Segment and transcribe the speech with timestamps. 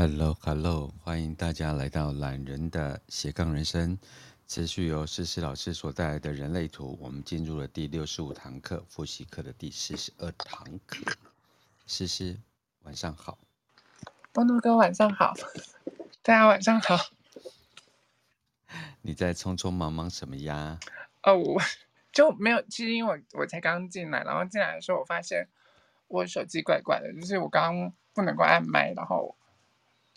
[0.00, 3.98] Hello，Hello，欢迎大家来到懒人的斜杠人生，
[4.46, 6.96] 持续由诗诗老师所带来的人类图。
[7.00, 11.04] 我们进入了第六十五堂课，复习课的第四十二堂课。
[11.88, 12.38] 诗诗，
[12.84, 13.38] 晚上好。
[14.30, 15.34] 波诺哥，晚上好。
[16.22, 16.96] 大家晚上好。
[19.02, 20.78] 你在匆匆忙忙什么呀？
[21.24, 21.60] 哦，我
[22.12, 22.62] 就没有。
[22.68, 25.48] 其实因为我我才刚进来，然后进来的时候，我发现
[26.06, 29.34] 我手机怪怪的，就是我刚刚不能够按麦，然后。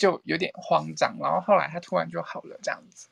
[0.02, 3.08] 就有点慌张，然后后来他突然就好了，这样子。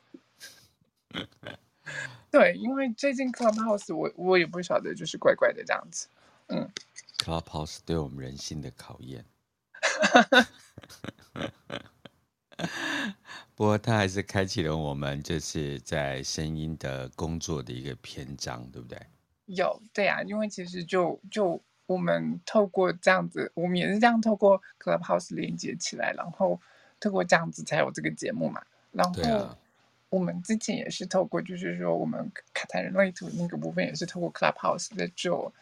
[2.32, 6.08] 对，因为最近 Clubhouse 我我也不晓得，就是怪怪的这样子。
[6.48, 6.68] 嗯
[7.20, 9.24] ，Clubhouse 对我们人性的考验。
[13.54, 19.00] 不过他还是开启了我们就是在声音的工作的一个篇章，对不对？
[19.46, 26.60] 有，对啊，因为其实就就我们透过这样子，我们也是这样透过 Clubhouse 连接起来，然后。
[27.00, 28.62] 透过这样子才有这个节目嘛，
[28.92, 29.58] 然后
[30.10, 35.54] 我们之前也是透过，就是说我们卡塔人类图那个部分也是透过 Clubhouse 在做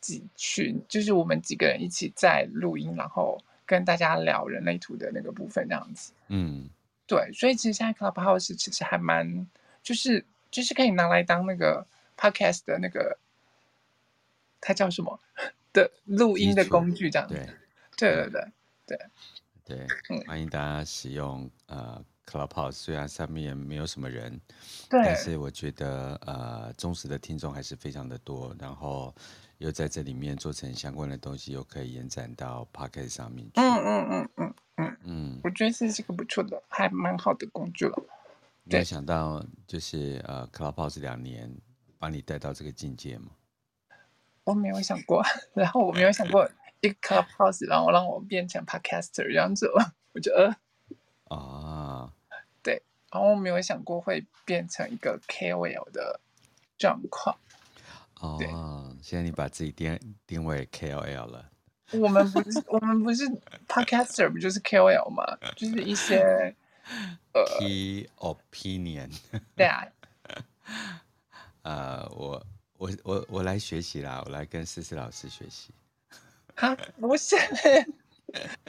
[0.00, 6.12] 几群，就是我们几个人一起在录音，然后跟大家聊人类图的那个部分这样子。
[6.28, 6.68] 嗯，
[7.06, 9.46] 对，所以其实现在 Clubhouse 其实还蛮，
[9.82, 11.86] 就是就是可以拿来当那个
[12.16, 13.18] Podcast 的那个，
[14.62, 15.20] 它叫什么
[15.74, 17.34] 的录音的工具这样子。
[17.96, 18.48] 对，对对对
[18.86, 19.06] 对。
[19.64, 19.86] 对，
[20.26, 24.38] 欢迎大家使用呃 Clubhouse，虽然上面没有什么人，
[24.90, 29.14] 对，但是我觉得呃忠实的听众还是非常的多，然后
[29.58, 33.52] 又在这里面做成相关的东西，又可以延展到 Podcast 上面去。
[33.60, 38.02] 嗯嗯嗯嗯嗯嗯，我觉得是这个不错的，还蛮好的工具了。
[38.64, 41.50] 没有想到就是呃 Clubhouse 两年
[41.98, 43.30] 把你带到这个境界吗？
[44.44, 45.22] 我没有想过，
[45.54, 46.46] 然后我没有想过。
[46.88, 49.70] 一个 Clubhouse，然后让我变成 Podcaster 这样子，
[50.12, 50.54] 我觉得
[51.28, 52.12] 啊，
[52.62, 56.20] 对，然后我没有想过会变成一个 KOL 的
[56.78, 57.36] 状况。
[58.20, 61.50] 哦，现在你把自己定定位 KOL 了。
[61.92, 63.28] 我们不是，我们不是
[63.68, 65.24] Podcaster，不就是 KOL 吗？
[65.56, 66.54] 就是一些
[67.32, 69.10] 呃 Key opinion。
[69.54, 69.86] 对啊。
[71.62, 72.46] 呃，我
[72.78, 75.72] 我我我来学习啦，我来跟思思老师学习。
[76.56, 77.36] 哈，不是，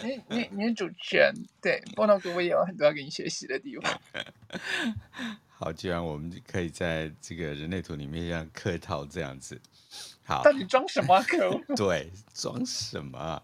[0.03, 4.01] 你你你是主持人，对，波诺哥我也有很多要跟你学习的地方。
[5.57, 9.59] 好，既然我们可以在这个人类图里面像客套这样子，
[10.25, 13.41] 好，到底装什么可 对，装什么？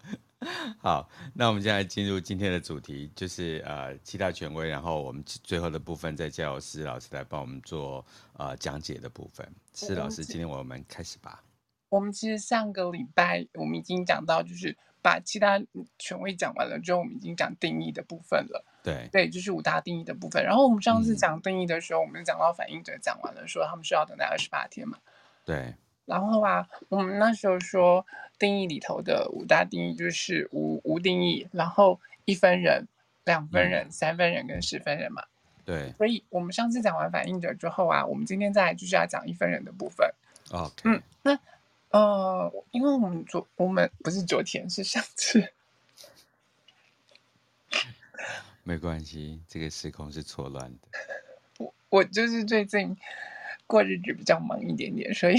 [0.80, 8.04] 好，那我们现在进入今天的主题，就是呃七大权威，然后我们最后的部分再叫诗老师来帮我们做
[8.34, 9.48] 呃讲解的部分。
[9.72, 11.42] 诗老师，今天我们开始吧。
[11.92, 15.62] 我们其实上个礼拜我们已经讲到，就是把其他
[15.98, 18.64] 权威讲完了之后，我们已经讲定义的部分了。
[18.82, 20.42] 对对，就是五大定义的部分。
[20.42, 24.96] 然后我们上次讲定义的时候，嗯、我们讲到反应者讲完了，说他们需要等待二十八天嘛。
[25.44, 25.74] 对。
[26.06, 28.06] 然后啊，我们那时候说
[28.38, 32.88] 定义里头的五大定义就是无无定义，然后一分人、
[33.26, 35.22] 两分人、嗯、三分人跟十分人嘛。
[35.66, 35.92] 对。
[35.98, 40.10] 所以我们上次讲完反应者之后啊，我们今天再来就是要讲一分人的部分。
[40.52, 40.72] OK。
[40.84, 41.38] 嗯，那。
[41.92, 45.52] 呃，因为我们昨我们不是昨天，是上次。
[48.64, 50.88] 没关系，这个时空是错乱的。
[51.58, 52.96] 我我就是最近
[53.66, 55.36] 过日子比较忙一点点，所以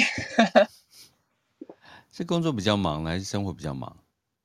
[2.12, 3.98] 是工作比较忙还是生活比较忙？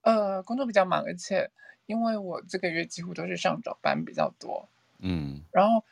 [0.03, 1.51] 呃，工作比较忙，而且
[1.87, 4.69] 因为我这个月几乎都是上早班比较多，
[5.01, 5.85] 嗯，然后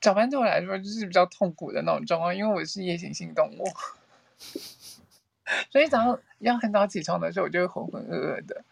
[0.00, 3.64] 早班对我来说就是比较痛苦的那种状况，因为我是夜行性动物。
[5.70, 8.64] 所以早上要很早起床的时候，我就会浑浑噩噩的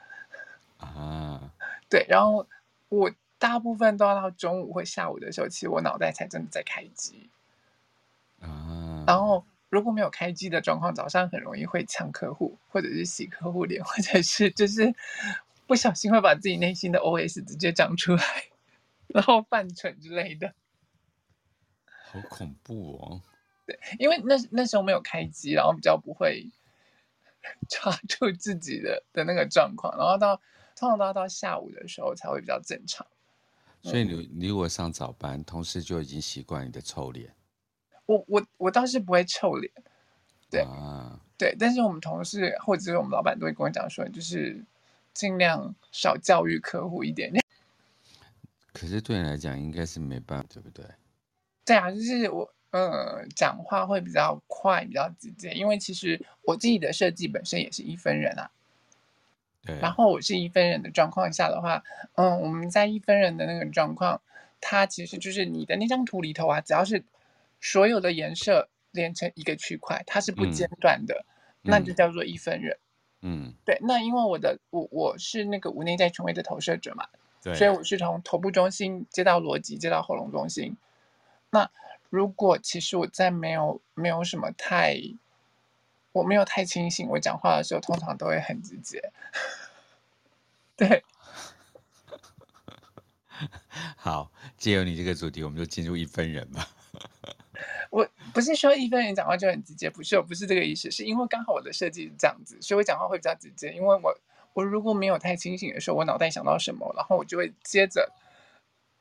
[0.78, 1.52] 啊。
[1.88, 2.46] 对，然后
[2.88, 7.28] 我大部分都要到中午或下午的时候，其实我脑袋才真的在开机
[8.40, 9.04] 啊。
[9.06, 14.94] 然后如果没有开机的状况，早上很容易会呛客户，或者是洗客户脸，或者是就是
[15.66, 18.24] 不小心会把自己内心的 OS 直接讲出来，
[19.08, 20.54] 然后犯蠢之类的。
[22.12, 23.20] 好恐怖哦！
[23.66, 26.48] 对，因为那那时候没有开机，然后比较不会。
[27.68, 30.36] 抓住自己的的那个状况，然后到
[30.76, 33.06] 通常都要到下午的时候才会比较正常。
[33.82, 37.34] 所以你你如果上早班，同事就已经习惯你的臭脸。
[38.06, 39.72] 我我我倒是不会臭脸，
[40.50, 44.62] 对、啊、对，但是我们同事或者是我们老板都会跟我讲说，就是
[45.14, 47.44] 尽量少教育客户一点点。
[48.72, 50.84] 可是对你来讲，应该是没办法，对不对？
[51.64, 52.52] 对啊，就是我。
[52.72, 58.50] 嗯，讲话会比较快，比较直接，因为其实我自己的设计本身也是一分人啊。
[59.64, 59.76] 对。
[59.80, 61.82] 然后我是一分人的状况下的话，
[62.14, 64.22] 嗯，我们在一分人的那个状况，
[64.60, 67.02] 它其实就是你的那张图里头啊，只要是
[67.60, 71.24] 所有的颜色连成一个区块，它是不间断的，
[71.64, 72.78] 嗯、那就叫做一分人。
[73.22, 73.78] 嗯，对。
[73.82, 77.08] 那因为我的我我是那个无内在权威的投射者嘛，
[77.42, 80.76] 对，所以我是从头部中心接到逻辑，接到喉咙中心。
[81.50, 81.68] 那
[82.10, 84.96] 如果其实我在没有没有什么太，
[86.12, 89.12] 我没有太清醒，我讲话的时候通常都会很直接。
[90.76, 91.04] 对，
[93.96, 96.68] 好，借由你这个主题，我们就进入一分人吧。
[97.90, 103.72] 我不是说一分人讲话就很直接，不是，我不是这个意思，是因为刚好我的设计是这样子，所以我讲话会比较直接。
[103.72, 104.18] 因为我
[104.52, 108.10] 我如果没有太清醒的时候，我脑袋想到什么，然后我就会接着。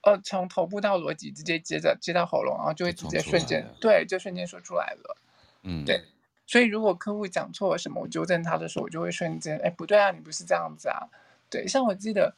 [0.01, 5.17] 呃，从头部到逻辑，直接接着接到喉咙，然后就会直接瞬间，对，就瞬间说出来了。
[5.63, 6.01] 嗯，对。
[6.47, 11.09] 所以如果客户讲错了什么，我纠正他的时候，我就会瞬间，哎，不对啊，你不是这样子啊。
[11.49, 12.33] 对，像我记得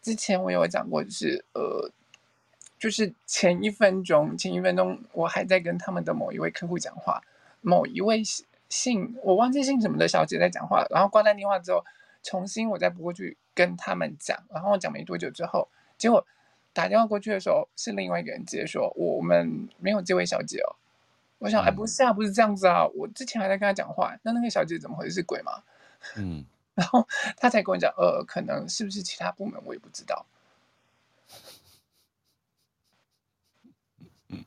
[0.00, 1.90] 之前我有讲过，就是呃，
[2.78, 7.22] 就是前一分钟，前一分钟我还在跟他们的某一位客户讲话，
[7.60, 8.22] 某一位
[8.70, 11.84] 姓我忘记姓什么的小姐在讲话，然后挂断电话之后，
[12.22, 15.68] 重新我再拨过去跟他们讲，然后讲没多久之后，
[15.98, 16.26] 结果。
[16.74, 20.76] 打电话过去的时候，是另外一个人接说，我们没有这位小姐哦。
[21.38, 25.14] 我想，哎，不是啊，不是这样子啊，我之前还在跟他讲话，那那个小姐怎么回事？
[25.14, 25.62] 是鬼吗？
[26.16, 26.44] 嗯，
[26.74, 27.06] 然后
[27.36, 30.26] 他才跟我讲，呃，可能是不是其他部门，我也不知道。
[34.28, 34.44] 嗯，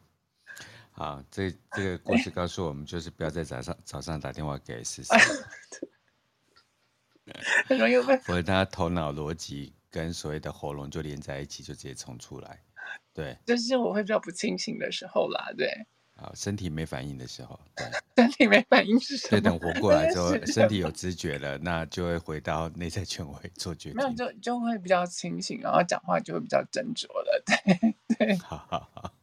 [0.92, 5.14] 好，这这个故事告诉我们，就是不要在早上早上打电话给 S 四，
[7.68, 9.77] 很容易被，否则他头脑逻辑。
[9.90, 12.62] 跟所谓的喉咙就连在一起，就直接冲出来，
[13.14, 15.68] 对，就是我会比较不清醒的时候啦，对，
[16.16, 17.86] 啊，身体没反应的时候，对，
[18.16, 19.30] 身体没反应是什么？
[19.32, 29.14] 对等活过来 之后，身体有知觉了，那就会回到内在权威做决定，没有就就会比较清醒，然后讲话就会比较斟酌了，对 对，好好好。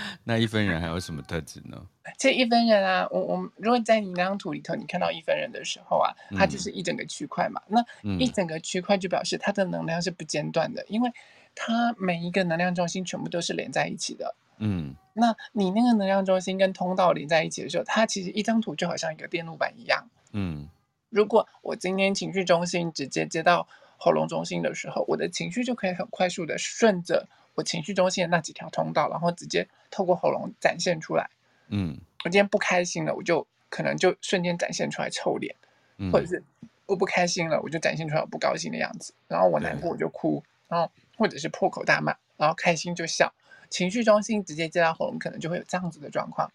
[0.24, 1.86] 那一分人还有什么特质呢？
[2.18, 7.60] 这一分人啊，我我如果在你那张图里头，你看到一分人的时候啊，它就是一整个区块嘛。
[8.02, 11.10] 嗯、那一整个区块就表示它的能量是不间断的，因为
[11.54, 14.34] 它每一个能量中心全部都是连在一起的。
[14.58, 20.08] 嗯，那你那个能量中心跟通道连在一起的时候，它其实一张图就好像一个电路板一样。
[20.32, 20.68] 嗯，
[21.08, 23.66] 如果我今天情绪中心直接接到
[23.96, 27.28] 喉咙中心的时候，我的情绪就可以很快速的顺着。
[27.54, 31.28] 我情绪中心的那几条通道，然后直接透过喉咙展现出来。
[31.68, 35.54] 嗯，我今天不开心了，我就可能就瞬间展现出来臭脸，
[35.98, 36.42] 嗯、或者是
[36.86, 39.14] 我不开心了，我就展现出来我不高兴的样子。
[39.28, 43.32] 然后我难过我就哭，然后或者是破口大骂，然后开心就笑。
[43.70, 46.50] 情绪中心直接接到喉咙，可能就会有这样子的状况。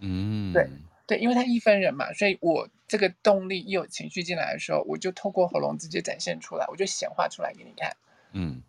[0.00, 0.68] 嗯，对
[1.06, 7.96] 对，因为他一分人嘛，所以我这个动力一有情绪进来的时候，我就透过喉咙直接展现出来，我就显化出来给你看。
[8.32, 8.62] 嗯。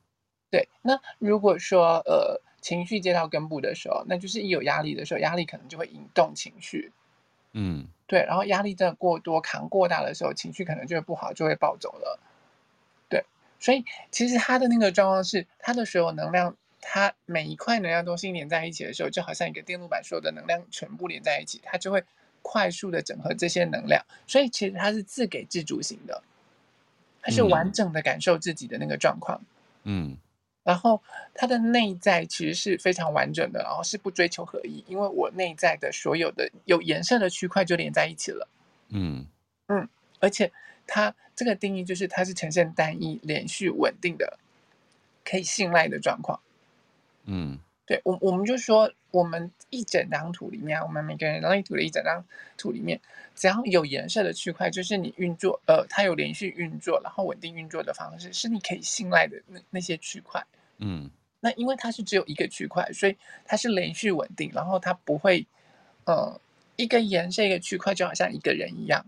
[0.52, 6.92] 对，那如果说呃情绪接到根部的时候，那就是一有压力的时候，压力可能就会引动情绪，
[7.54, 12.20] 嗯，对，然后压力真的过多、扛过大的时候，情绪可能就会不好，就会暴走了。
[13.08, 13.24] 对，
[13.60, 22.04] 所以其实他的那个状况是，他的所有能量，它每一块能量中心连在一起的时候，就好像一个电路板，所有的能量全部连在一起，它就会
[22.42, 24.04] 快速的整合这些能量。
[24.26, 26.24] 所以其实它是自给自足型的，
[27.22, 29.40] 它是完整的感受自己的那个状况，
[29.84, 30.18] 嗯。
[30.64, 31.02] 然后
[31.34, 38.48] 它的内在其实是非常完整的，然后是不追求合一，因为我内在的所有的有颜色的区块就连在一起了。
[38.90, 39.26] 嗯
[39.68, 39.88] 嗯，
[40.20, 40.52] 而且
[40.86, 44.38] 它这个定义就是它是呈现单一、连续、稳定的、
[45.24, 46.40] 可以信赖的状况。
[47.26, 52.24] 嗯，对我我们就说，我们一整张图里面，我们每个人人类图的一整张
[52.58, 53.00] 图里面，
[53.36, 60.46] 只要有颜色的区块，就是你运作，呃，它有连续运作，然后稳定运作的方式，是你可以信赖的那那些区块。
[60.78, 65.46] 嗯，那因为它是只有一个区块，所以它是连续稳定，然后它不会，
[66.06, 66.40] 呃，
[66.76, 69.06] 一个颜色一个区块就好像一个人一样。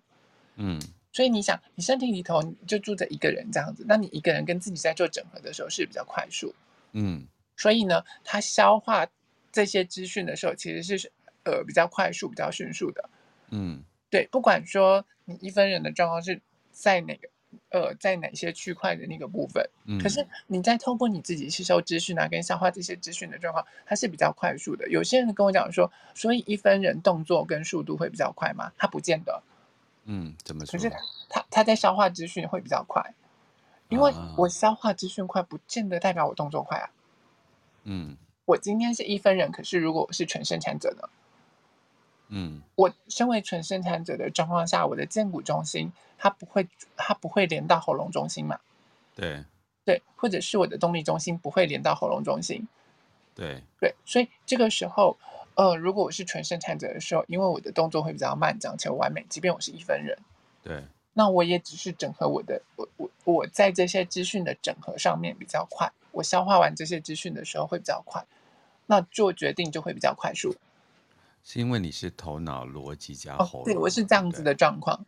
[0.56, 0.82] 嗯，
[1.12, 6.54] 所以你想，你身体里头就住着一个人这样子，那你一个人跟自己在做整合的时候是比较快速。
[6.94, 9.08] 嗯，所以呢，它消化
[9.52, 11.12] 这些资讯的时候，其实是
[11.44, 13.10] 呃比较快速、比较迅速的。
[13.50, 13.84] 嗯。
[14.10, 16.42] 对，不管说你一分人的状况是
[16.74, 17.30] 在哪个，
[17.70, 24.90] 呃，在哪些区块的那个部分，嗯，可是你在透过你自己吸收资讯啊，跟消化这些资讯的状况，它是比较快速的。
[24.90, 28.74] 有些人跟我讲说，所以一分人动作跟速度会比较快吗？
[28.78, 29.42] 他不见得。
[30.04, 30.74] 嗯，怎么说？
[30.74, 30.90] 可是
[31.30, 33.14] 他他在消化资讯会比较快，
[33.88, 36.90] 因为我消化资讯快，不见得代表我动作快啊。
[37.86, 38.18] 嗯，
[38.52, 41.10] 我今天是一分人，可是如果我是全生产者呢？
[42.34, 48.60] 嗯，我身为纯生产者的状况下，我的荐骨中心它不会它不会连到喉咙中心嘛？
[49.16, 49.44] 对
[49.86, 52.68] 对，或者是我的动力中心不会连到喉咙中心。
[53.34, 55.18] 对对，所以这个时候，
[55.56, 60.18] 呃，如果我是纯生产者的时候，因为我的动作会比较慢，讲求完美，即便我是一分人，
[60.62, 68.24] 对，那我也只是整合我的我我我在这些资讯的整合上面比较快，我消化完这些资讯的时候会比较快，
[68.92, 70.54] 那做决定就会比较快速。
[71.46, 75.06] 是因为你是头脑逻辑加喉咙，哦，对，我是这样子的状况。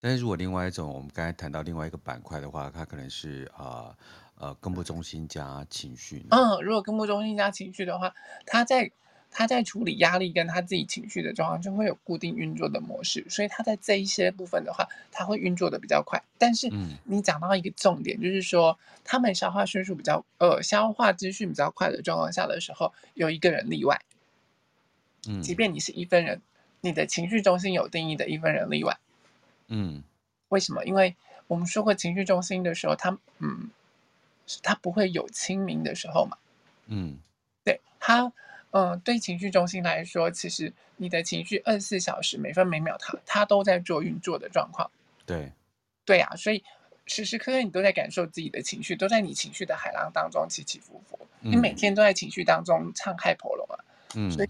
[0.00, 3.90] 但是如果另外一种，我们刚才谈到另外一个板块的话，它可能是啊。
[3.90, 3.96] 呃
[4.36, 6.26] 呃，根部中心加情绪。
[6.30, 8.12] 嗯，如果根部中心加情绪的话，
[8.44, 8.90] 它在
[9.34, 16.22] 他在处理压力跟他自己情绪的状况，就会有固定运作的模式，所以他在这一些部分的话，他会运作的比较快。
[16.38, 16.70] 但是，
[17.04, 24.00] 你讲到一个重点，嗯、就是说他们消化迅速比较呃消化资讯比较快的状况下的时候，有一个人例外。
[25.28, 26.40] 嗯，即便你是一分人，
[26.80, 28.96] 你的情绪中心有定义的一分人例外。
[29.66, 30.02] 嗯，
[30.48, 30.84] 为什么？
[30.84, 31.16] 因为
[31.48, 33.70] 我们说过情绪中心的时候，他嗯。
[34.62, 36.36] 他不会有清明的时候嘛？
[36.88, 37.16] 嗯，
[37.64, 38.30] 对他，
[38.74, 44.90] 嗯、呃，对情绪中心来说，其实你的情绪二十四小时每分每秒它，它它都在做运作的状况。
[45.24, 45.52] 对，
[46.04, 46.64] 对呀、啊，所以
[47.06, 51.16] 时时刻刻你都在感受自己的情绪，都在你情绪的海浪当中起起伏伏。
[51.42, 53.78] 嗯、你每天都在情绪当中唱海波浪啊。
[54.16, 54.48] 嗯，所以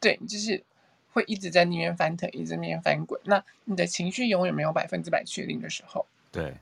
[0.00, 0.64] 对，就是
[1.12, 3.20] 会一直在那边翻腾，一直在那边翻滚。
[3.24, 6.06] 那你的情绪永远没有百分之百确定的时候。
[6.32, 6.54] 对。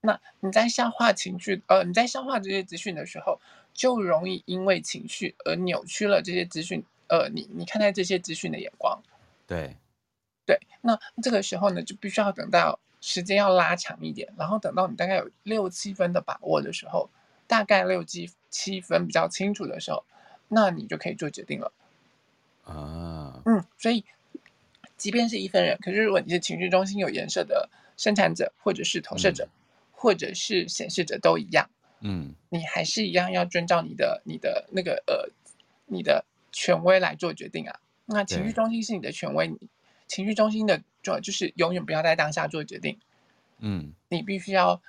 [0.00, 3.40] 那你在消化情绪，呃，你在消化这些资讯的时候，
[3.78, 9.00] 就容易因为情绪而扭曲了这些资讯，呃，你你看待这些资讯的眼光。
[9.46, 9.76] 对，
[10.44, 17.08] 对，那这个时候呢，就必须要等到时间要拉长一点，然后等到你大概有六七分的把握的时候，
[17.46, 20.04] 大概六七七分比较清楚的时候，
[20.48, 21.72] 那你就可以做决定了。
[22.64, 24.04] 啊，嗯，所以
[24.96, 29.44] 即便是一分人，可是如果你是情绪中心有颜色的生产者或者是投射者。
[29.44, 29.54] 嗯
[30.00, 31.68] 或者是显示者都一样，
[32.00, 35.28] 嗯，你还是一样要遵照你的、你的那个呃、
[35.86, 37.80] 你的权威来做决定啊。
[38.06, 39.58] 那情绪中心是你的权威，你
[40.06, 42.98] 情绪中心的就就是永远不要在当下做决定，
[43.58, 44.80] 嗯，你必须要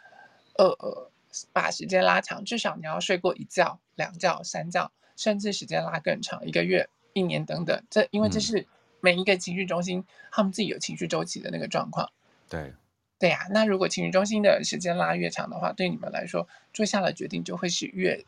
[0.58, 1.12] 呃呃
[1.52, 7.84] 把时间拉长，至少你要睡过一觉、两觉、三觉，甚至时间拉更长，一个月、一年等等。
[7.90, 8.66] 这因为这是
[9.02, 12.10] 每一个情绪中心他们自己有情绪周期的那个状况，
[12.48, 12.74] 对。
[13.20, 18.24] 对呀、啊，那如果情绪中心的时间拉越长的话，对你们来说做下的决定就会是越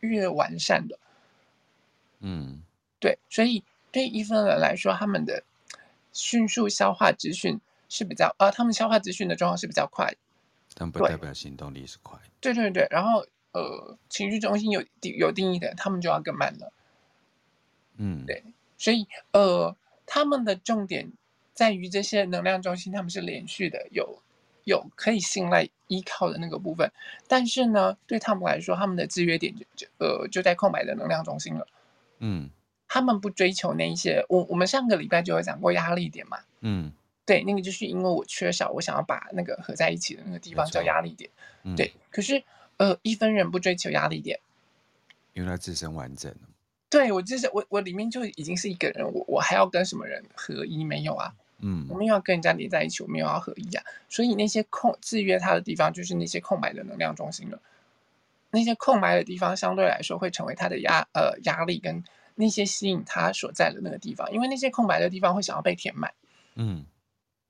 [0.00, 0.98] 越完善的。
[2.18, 2.60] 嗯，
[2.98, 3.62] 对，所以
[3.92, 5.44] 对一分人来说，他们的
[6.12, 10.12] 迅速消化资讯是比较，呃，他们消化资讯的状况是比较快，
[10.74, 12.18] 但不代表行动力是快。
[12.40, 14.84] 对对对，然后呃，情绪中心有
[15.16, 16.72] 有定义的，他们就要更慢了。
[17.98, 18.42] 嗯，对，
[18.78, 19.76] 所以呃，
[20.06, 21.12] 他们的重点
[21.52, 24.20] 在于这些能量中心，他们是连续的，有。
[24.64, 26.90] 有可以信赖依靠的那个部分，
[27.28, 31.66] 但是呢，对他们来说，他们的制约点就就呃就在空白的能量中心了。
[32.18, 32.50] 嗯，
[32.88, 36.38] 他们不追求那一些，我我们上个礼拜就有讲过压力点嘛。
[36.60, 36.92] 嗯，
[37.26, 41.30] 对，那个就是因为我缺少，我想要把那个合在一起的那个地方叫压力点。
[41.62, 42.42] 嗯、对，可是
[42.78, 44.40] 呃一分人不追求压力点，
[45.34, 46.34] 因为他自身完整。
[46.88, 51.34] 对，我就是我我里面就已经是一个人，我我还要跟什么人合一没有啊？
[51.58, 57.58] 嗯，我们要跟人家连在一起，我们又要合一啊，所以那些空制约他的地方，就是那些空白的能量中心了。
[58.50, 66.12] 那些空白的地方，相对来说会成为他的压呃压力，跟那些吸引他所在的那个地方，因为那些空白的地方会想要被填满。
[66.54, 66.84] 嗯，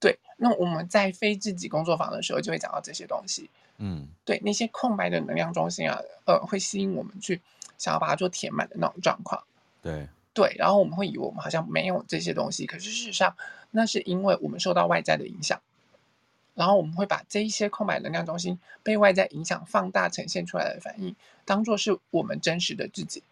[0.00, 0.18] 对。
[0.36, 3.50] 那我们在非自己工作坊的时候，就会讲到这些东西。
[3.78, 7.40] 嗯，对，那些空白的能量中心啊，呃，会吸引我们去
[7.76, 9.42] 想要把它做填满的那种状况。
[9.82, 10.08] 对。
[10.34, 13.36] 对，然后我们会以为我们好像没有这些东西，可是事实上，
[13.70, 15.62] 那是因为我们受到外在的影响，
[16.54, 21.14] 然后我们会把这一些空白能量中心被外在影响放大呈现出来的反应，
[21.44, 23.22] 当做是我们真实的自己。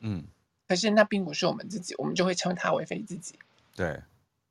[0.00, 0.24] 嗯，
[0.68, 3.38] 可是那并不是我们自己，我们就会称它为非自己。
[3.74, 4.00] 对，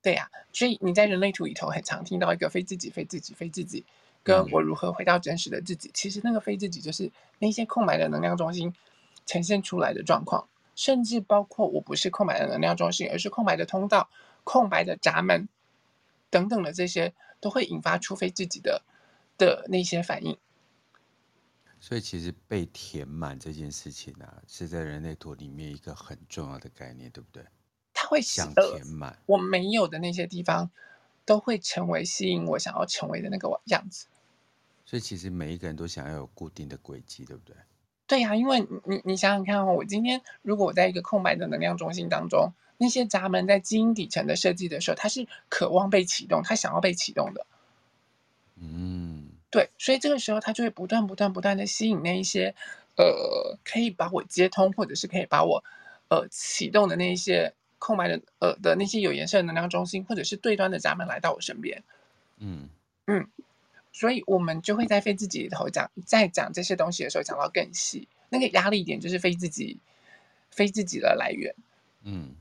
[0.02, 3.86] 对呀、啊，所以你在人类图里头很常听到一个非自己、非自己、非自己，
[4.24, 5.90] 跟我如何回到真实的自己。
[5.90, 8.74] 嗯、其实那个非自己就是那些空白的能量中心
[9.28, 10.48] 呈现出来的状况。
[10.80, 14.10] 甚至包括我不是空白的能量中心，而是空白的通道、
[14.46, 15.50] 空白的闸门
[16.30, 18.82] 等等的这些，都会引发除非自己的
[19.38, 20.38] 的那些反应。
[21.82, 27.44] 所以，其实被填满这件事情啊，是在人类图里面一个很重要的概念，对不对？
[27.94, 30.72] 它会想填满我没有的那些地方，
[31.26, 34.08] 都会成为吸引我想要成为的那个样子。
[34.86, 37.54] 所以，其实每一个人都想要有固定的轨迹，对不对？
[38.10, 47.46] 对呀、啊，因为你你想想看哦，我今天如果我在一个空白的能量中心当中，那些闸门在基因底层的设计的时候，它是渴望被启动，它想要被启动的。
[48.60, 52.56] 嗯，对，所以这个时候它就会不断、不断、不断的吸引那一些，
[52.98, 55.64] 呃，可以把我接通，或者是可以把我，
[56.10, 61.84] 呃，启动的那一些空白的，呃的那些有颜色的能量中心，或者是对端的闸门来到我身边。
[62.40, 62.70] 嗯
[63.06, 63.28] 嗯，
[63.92, 69.80] 所以我们就会在非自己里头讲，在讲这些东西的时候讲到更细，那个压力点就是非自己，
[70.52, 71.54] 非自己的来源。
[72.04, 72.36] 嗯，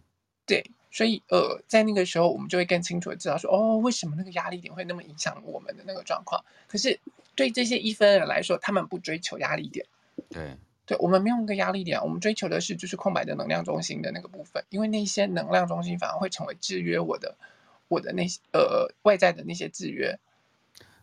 [0.47, 6.45] 对，所以呃，在那个时候我们就会更清楚的知道说，哦，为什么那个压力点会那么影响我们的那个状况？
[6.67, 7.01] 可是
[7.35, 9.87] 对这些一分人来说，他们不追求压力点。
[10.29, 17.37] 对，对，我们没有那个压力点，我们追求的是就是空白的能量中心的那个部分，因为那些能量中心反而会成为制约我的。
[17.91, 20.19] 我的那些呃外在的那些制约，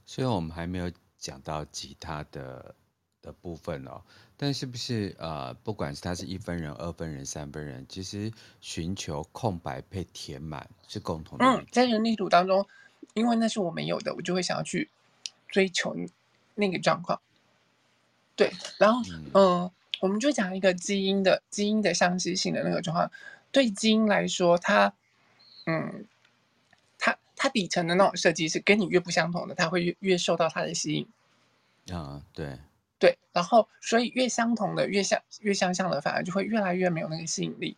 [0.06, 2.76] 虽然我们还没有讲到其他的
[3.22, 4.02] 的部分哦，
[4.38, 8.32] 但是不是呃，不管是他是一分人、二分人、三分人，其实
[8.62, 11.46] 寻求空白被填满是共同的。
[11.46, 12.68] 嗯，在人力图当中，
[13.16, 14.90] 因为那是我没有的，我就会想要去
[15.48, 15.96] 追求
[16.54, 17.20] 那个状况。
[18.36, 19.02] 对，然后
[19.34, 19.72] 嗯、呃，
[20.02, 23.12] 我们就讲一个基因的基因的相似性的那个状况，
[23.52, 24.94] 对基因来说，它
[25.66, 26.06] 嗯。
[27.36, 31.08] 它底层的那种设计是跟你越不相同的，它会越越受到它的吸引。
[31.94, 32.58] 啊，对
[32.98, 37.76] 对，然后所以越相同的、越相越相像的，反而就会越来越没有那个吸引力。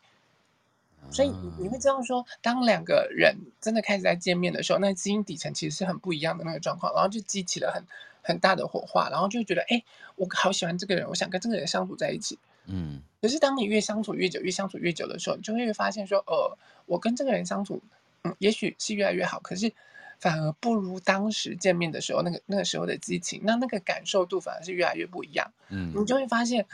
[1.11, 7.83] 所以你你会知道说，当两个人真的开始在见面的时候，那基因底层其实是很不一样的那个状况，然后就激起了很
[8.21, 9.83] 很大的火花，然后就觉得，哎，
[10.15, 12.37] 我好喜欢这个人，我想跟这个人相处在一起。
[12.65, 13.01] 嗯。
[13.21, 17.81] 可是当你越相处越久，越相处越久的时候，你就会发现说，呃，我跟这个人相处。
[18.27, 19.71] 嗯，也许是越来越好，可是
[20.19, 25.51] 反而不如当时见面的时候那个那个时候的激情，那那个感受度反而是越来越不一样。
[25.69, 26.65] 嗯，你就会发现，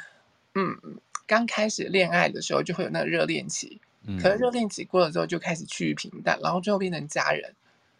[0.55, 0.75] 嗯，
[1.27, 7.53] 刚开始恋爱的时候就会有那个热恋期，嗯，可是热恋期过了之后就开始趋于平淡，然后最后变成家人。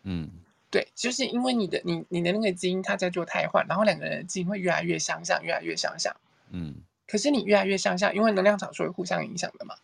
[0.04, 0.30] 嗯，
[0.70, 6.16] 对，就是因为你的你你的那个基因它在做汰换，然后两个人的基因会越来越相像，越来越相像。
[6.52, 6.76] 嗯，
[7.08, 9.76] 可是你越来越相像，因为能量场是会互相影响的嘛。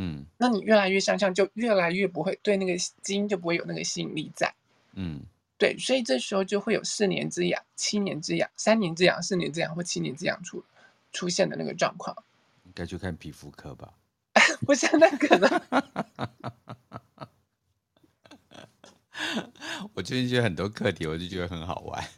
[0.00, 4.54] 嗯，那你越来越相像，就越来越不会对那个基因就不会有那个吸引力在。
[4.92, 5.22] 嗯，
[5.58, 10.64] 对，所以这时候就会有四年之痒、七年之痒、三年之痒、四年之痒或七年之痒出
[11.10, 12.16] 出现的那个状况。
[12.64, 13.92] 应该去看皮肤科吧？
[14.64, 15.62] 不是那个的。
[19.94, 22.08] 我最近觉得很多课题，我就觉得很好玩。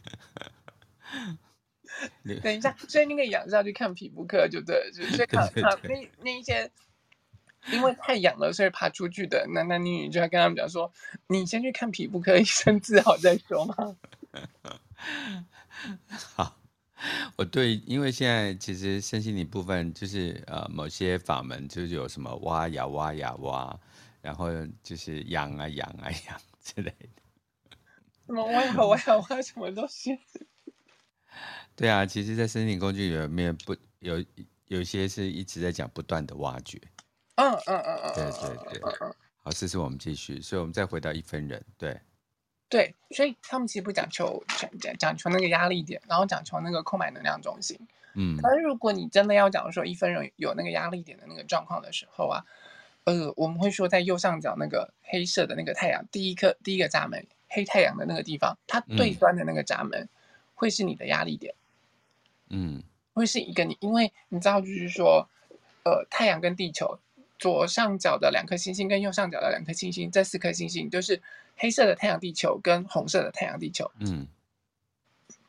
[2.43, 6.69] 等一下，所以那个痒是要去看皮肤科，就对，就是看看那那一些。
[7.69, 10.91] 因为太痒了，所以爬出去的男男女女就要跟他们讲说
[11.27, 13.75] ：“你先去看皮肤科医生治好再说嘛。
[16.35, 16.57] ”好，
[17.35, 23.79] 我对，因为现在其实身心灵部分就是呃某些法门就是有什么挖呀挖呀挖，
[24.21, 24.49] 然后
[24.83, 27.77] 就是痒啊痒啊痒之类的。
[28.27, 30.17] 什么挖呀挖呀挖什么东西？
[31.75, 34.23] 对啊，其实，在身心工具里面不有
[34.67, 36.79] 有些是一直在讲不断的挖掘。
[37.41, 38.23] 嗯嗯嗯嗯，对
[38.53, 38.93] 对对，
[39.43, 41.99] 好，这是我们继续，所以我们再回到一分人，对，
[42.69, 47.75] 对，所以他们其实不讲求讲讲讲求那个压力点，然后讲求那个空白能量中心，
[48.13, 52.45] 嗯，但是如果你真的要讲说一分人有那个压力点的那个状况的时候啊，
[53.05, 60.07] 呃，我们会说在右上角那个黑色的那个太阳第一颗第一个闸门黑太阳的那个地方，它对端的那个闸门
[60.53, 61.55] 会是你的压力点，
[62.49, 65.27] 嗯，会是一个你，因为你知道就是说，
[65.83, 66.99] 呃，太阳跟地球。
[67.41, 71.19] 左上角的两颗星星跟右上角的两颗星星，这四颗星星就是
[71.57, 73.89] 黑色的太阳地球跟红色的太阳地球。
[73.99, 74.27] 嗯，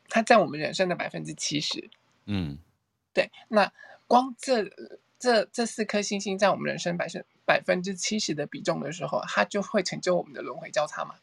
[0.09, 1.91] 它占我们人生的百分之七十。
[2.25, 2.57] 嗯，
[3.13, 3.29] 对。
[3.47, 3.71] 那
[4.07, 4.67] 光这
[5.19, 11.13] 这这四颗星星占我们人生百分百分之七十的比重的时候，它就会成就我们的轮回交叉嘛。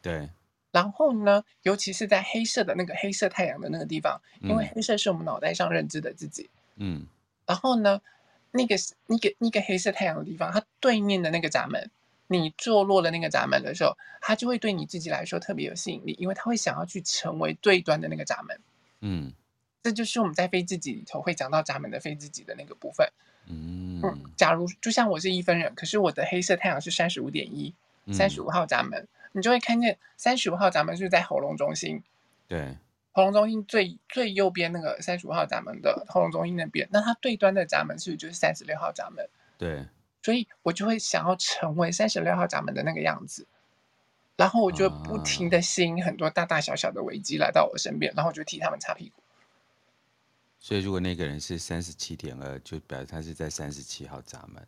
[0.00, 0.30] 对。
[0.70, 6.48] 然后呢，尤其是在黑色的那个黑色太阳的那个地方，因为黑色是我们脑袋上认知的自己。
[6.76, 7.08] 嗯。
[7.44, 8.00] 然后呢？
[8.52, 11.90] 那个那个那个黑色太阳的地方，它对面的那个闸门，
[12.28, 18.60] 你坐落的那个闸门的时候，它就会对你自己来说特别有吸引力，因为它会想要去成为对端的那个闸门。
[19.00, 19.32] 嗯，
[19.82, 23.08] 这就是我们在非自己里头会讲到闸门的非自己的那个部分。
[23.48, 27.74] 嗯，嗯，假如就像我是一分人，可是我的黑色太阳是三十五点一，
[28.12, 32.02] 三十五号闸门，你就会看见三十五号闸门是在喉咙中心。
[32.46, 32.76] 对。
[33.12, 39.28] 喉咙中心最最右边那个三十五号闸门的喉咙中心那边，那它对端的闸门是不是就是三十六号闸门？
[39.58, 39.86] 对，
[40.22, 43.46] 所以我就会想要成为三十六号闸门的那个样子，
[44.36, 49.22] 然后我就不停的吸引很多大大小小的危机来到我身边，然后我就替他们擦屁股。
[50.58, 54.66] 所以如果那个人是三十七点二，就表示他是在三十七号闸门。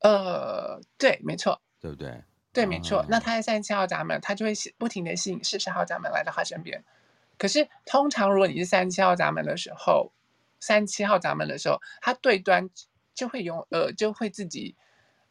[0.00, 1.60] 呃，对，没错。
[1.80, 2.22] 对不对？
[2.52, 3.04] 对，没错。
[3.08, 6.82] 那他在三十七号闸门，他就会不停的吸引四十号闸门来到他身边。
[7.38, 10.12] 可是通常如果你是三十七号闸门的时候，
[10.60, 12.70] 三十七号闸门的时候，它对端
[13.14, 14.74] 就会有呃就会自己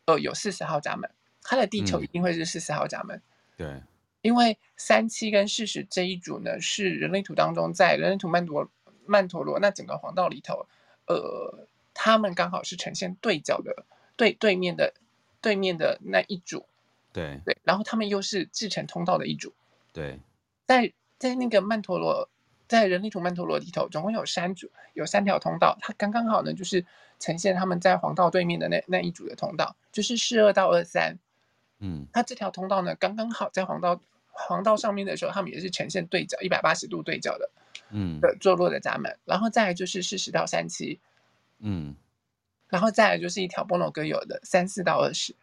[0.06, 1.10] 呃有四十号闸门，
[1.42, 3.18] 它的地球一定会是四十号闸门。
[3.18, 3.22] 嗯、
[3.58, 3.82] 对。
[4.22, 8.70] 因为三七跟四十这一组呢，是人类图当中在人类图曼陀
[9.06, 10.66] 曼陀罗那整个黄道里头，
[11.08, 13.86] 呃，他们刚好是呈现对角的
[14.16, 14.94] 对对面的
[15.42, 16.66] 对面的那一组，
[17.12, 17.42] 对。
[17.44, 19.54] 对，然后他们又是制成通道的一组，
[19.92, 20.22] 对，
[20.66, 22.28] 在在那个曼陀罗
[22.68, 26.86] 在人力图曼陀罗里头，总共有三组，有三条通道，它刚刚好呢，就是
[27.20, 31.18] 呈现他们在黄道对面的那那一组的通道，就是四二到二三，
[31.80, 34.02] 嗯，它这条通道呢，刚刚好在黄道。
[34.36, 37.52] 黄道上面的时候，他们也是呈现对角，一百八十度对角的，
[37.92, 41.00] 嗯，的坐落的闸门，然后再来就是四十到三七，
[41.60, 41.96] 嗯，
[42.68, 45.36] 然后再来就是一条波罗哥有的三四到二十，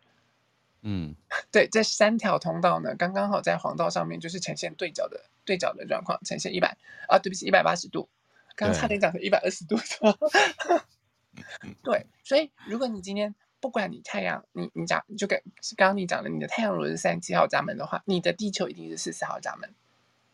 [0.82, 1.14] 嗯，
[1.52, 6.76] 对，这三条通道呢，刚刚好在黄道上面就是呈现对角的对角的状况，呈现一百
[7.08, 8.08] 啊，对不起，一百八十度，
[8.54, 9.76] 刚刚差点讲成一百二十度，
[11.82, 13.34] 对，所以如果你今天。
[13.62, 15.38] 不管你太阳，你你讲就跟
[15.76, 19.74] 刚刚你讲的，你的太阳如果是三十七号闸门的话，你的地球一定是四十号闸门。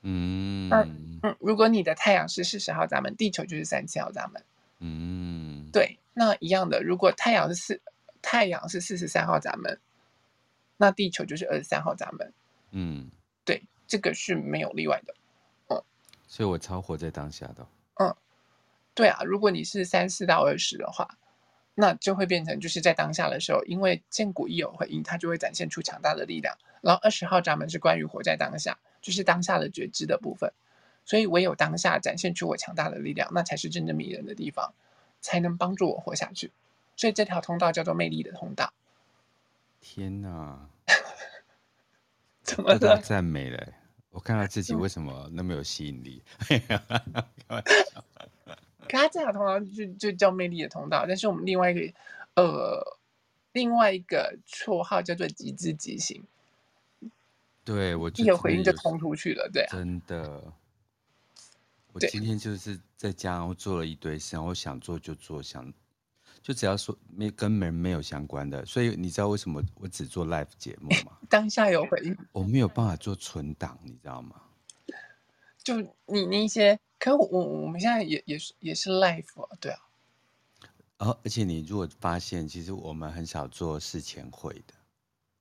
[0.03, 0.71] 嗯
[1.25, 4.45] 嗯，如果你的太阳是四十号闸门，地球就是三十七号闸门。
[4.79, 7.81] 嗯，对，那一样的，如果太阳是四
[8.23, 9.81] 太阳是四十三号闸门，
[10.77, 12.33] 那地球就是二十三号闸门。
[12.71, 13.15] 嗯，对，
[13.87, 15.15] 这个是没有例外的。
[15.69, 15.83] 嗯，
[16.27, 17.67] 所以我超活在当下的。
[17.95, 18.15] 嗯，
[18.95, 21.17] 对啊，如果你是三四到二十的话。
[21.79, 26.57] 那就会变成就是在当下的时候，因为见骨一有回应，它就会展现出强大的力量。
[26.81, 30.51] 然后二十号闸门是关于活在当下，就是当下的觉知的部分。
[31.05, 34.73] 所以唯有当下展现出我强大的力量，那才是真正迷人的地方，
[35.21, 36.51] 才能帮助我活下去。
[36.97, 38.73] 所以这条通道叫做魅力的通道。
[39.83, 40.71] 天哪！
[42.47, 43.01] 怎么了？
[43.03, 43.73] 赞美了！
[44.11, 46.23] 我看到自己为什么那么有吸引力？
[48.89, 51.93] 可他这条通道就就叫魅力的通道，但是我们另外一个
[52.37, 52.97] 呃
[53.53, 56.23] 另外一个绰号叫做极致极行。
[57.65, 60.53] 对，我一有回应就冲出去了，对、啊，真的。
[61.93, 65.73] 我今天就是在家，我做了一堆事，我想做就做，想
[66.47, 71.19] 就只要说没跟门没有相关的，所以你知道为什么我只做 live 节目吗？
[71.29, 74.41] 当下有回应，我没有办法做存档，你知道吗？
[75.65, 76.79] 就你那些。
[77.01, 79.79] 可我我们现在也也是也是 live 啊，对啊。
[80.99, 84.75] 哦，而且你如果发现，其实我们很少做事前会的。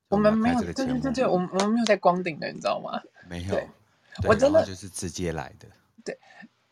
[0.08, 3.00] 我们没有，对对对对，我们我们没有在光顶的，你知道吗？
[3.28, 3.56] 没有。
[4.24, 5.68] 我真的就是直接来的。
[6.04, 6.18] 对，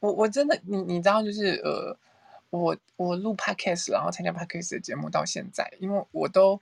[0.00, 1.96] 我我真的，你你知道，就是呃，
[2.58, 6.60] 我我录 podcast，然后参加 podcast 的节目到现在，因为我都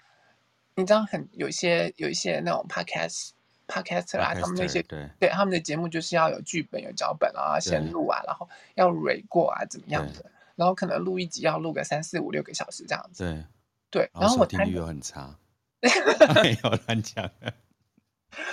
[0.74, 3.30] 你知道很有一些有一些那种 podcast。
[3.68, 10.30] Podcaster 啊，他们那些对，对他们的节目就是要有剧本、有脚本啊，先录啊，然后要 re 过啊，怎么样的？
[10.56, 13.24] 然后可能录一集要录个三四五六个小时这样子。
[13.24, 15.38] 对对，然后我听率又很差
[16.42, 17.30] 没有乱讲。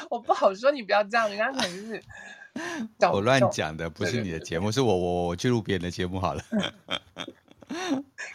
[0.10, 2.02] 我不好说，你不要这样，人家可能就是
[3.12, 6.44] 我乱讲的，不是你的节目，是我我我去录别人的节目好了。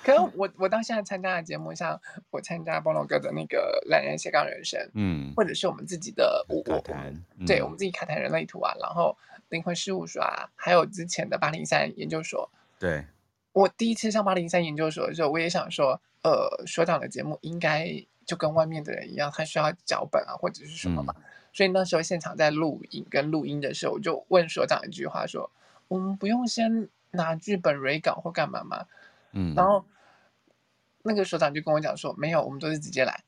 [0.05, 2.01] 可是我我到现在参加的节目，像
[2.31, 7.13] 我参加菠萝哥的那个懒人斜杠人生，嗯，或者是我们自己的我我谈，
[7.45, 9.17] 对我们自己卡谈人类图啊，然后
[9.49, 12.49] 灵魂事务所啊，还有之前的八零三研究所。
[12.79, 13.05] 对，
[13.53, 17.91] 我第一次上八零三研究所的时候，我也想说，呃，所长的节目应该
[18.25, 21.13] 就跟外面的人一样，他需要脚本啊，或者是什么嘛。
[21.17, 21.23] 嗯、
[21.55, 25.51] 所以那时候现场在录影跟录音的时候，我就问所长一句话说
[25.89, 28.87] ：“我们不用先拿剧本 re 稿或干嘛吗？”
[29.33, 29.87] 嗯，然后
[31.03, 33.25] 那个所长就跟我讲说，没有，我们都是直接来，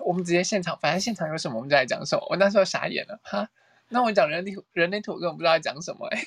[0.00, 2.26] 我们直接现场，反正现场有什么我们就来讲什么。
[2.30, 3.50] 我那时候傻眼了，哈，
[3.90, 6.26] 那我讲人类图，人类图根本不知道在讲什么哎。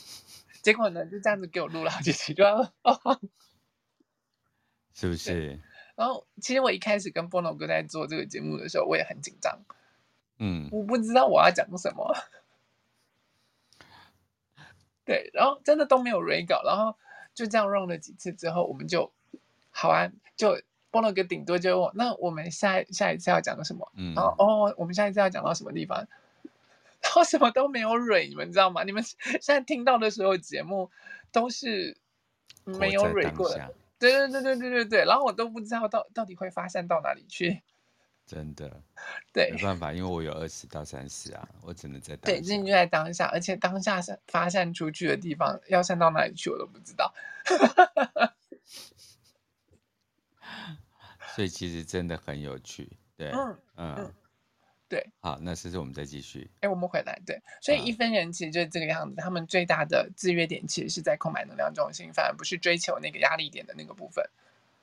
[0.62, 2.62] 结果呢，就这样子给我录了好几期，就要，
[4.94, 5.60] 是不是？
[5.96, 9.58] 然后其实我一开始跟波诺哥在做这个节目的时候，我也很紧张，
[10.42, 12.14] 嗯，我不知道我要讲什么，
[15.06, 16.96] 对，然后真的都没有 re 稿，然后。
[17.34, 19.10] 就这样 run 了几次之后，我们就
[19.70, 23.90] 好啊，就波诺哥顶多就问我，那我们下下一次要讲什么？
[23.96, 26.06] 嗯，然后哦，我们下一次要讲到什么地方？
[27.00, 28.84] 然后什么都没有蕊，你们知道吗？
[28.84, 30.90] 你们现在听到的所有节目
[31.32, 31.96] 都是
[32.64, 35.04] 没有蕊过的，对对对对对对对。
[35.06, 37.62] 然后我都不知道到到底会发散到哪里去。
[38.24, 38.82] 真的，
[39.32, 42.38] 对，没办法，因为我有二十到三十啊，我只能在当下。
[42.38, 47.12] 对，最近就在当下，而且当下散发散出去的地方，要散到哪里去，我都不知道。
[51.34, 54.12] 所以其实真的很有趣，对，嗯嗯，
[54.88, 56.50] 对，好，那试试我们再继续。
[56.60, 59.16] 哎，我们回来，对，所以一分人其实就是这个样子。
[59.16, 64.24] 他们最大的制约点其实是在空白能量中心，反而不是追求那个压力点的那个部分。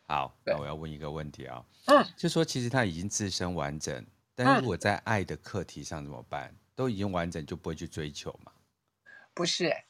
[0.10, 6.52] 好，那我要问一个问题啊，嗯，就说其实他已经自身完整，但是如果在爱的课题上怎么办？
[6.76, 8.52] 都已经完整，就不会去追求嘛？
[9.36, 9.86] 不是，哎，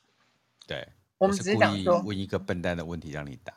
[0.67, 3.55] 对，我们只是想说问一个笨蛋的问题让你答。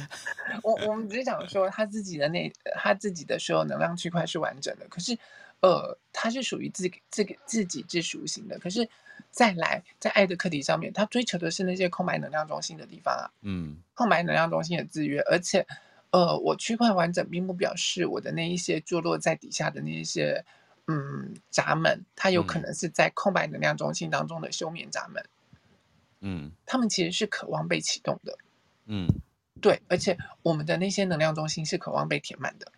[0.64, 5.16] 我我们只是想说他自己的那他自己的所有能量区块是完整的，可是。
[5.62, 8.88] 呃，他是属于自这个自己自属型的，可是
[9.30, 15.66] 再来在爱的课题上面，他追求的是那些空白能量中心的地方啊，嗯，空白能量中心的制约，而且，
[16.10, 20.44] 呃，我区块完整并不表示我的那一些坐落在底下的那一些
[20.86, 25.24] 嗯闸门，它有可能是在空白能量中心当中的休眠闸门，
[26.20, 28.38] 嗯，他们其实是渴望被启动的，
[28.86, 29.06] 嗯，
[29.60, 32.72] 对，而且我们的那些能量中心是渴望被填满的，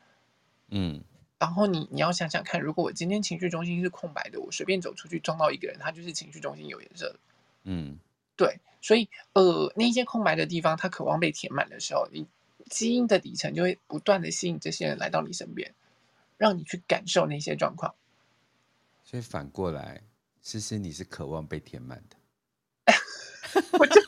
[0.68, 1.02] 嗯。
[1.38, 7.18] 然后你你要想想看，如果我今天情绪中心是空白的，我随便走出去撞到一个人，他就是情绪中心有颜色的。
[7.64, 7.98] 嗯，
[8.36, 12.28] 对，所以呃，那些空白的地方，他渴望被填满的时候，你
[12.72, 15.74] 基因的底层就会不断的吸引这些人来到你身边，
[16.38, 17.94] 让你去感受那些状况。
[19.04, 20.02] 所以反过来，
[20.40, 22.16] 其实你是渴望被填满的。
[23.78, 24.00] 我就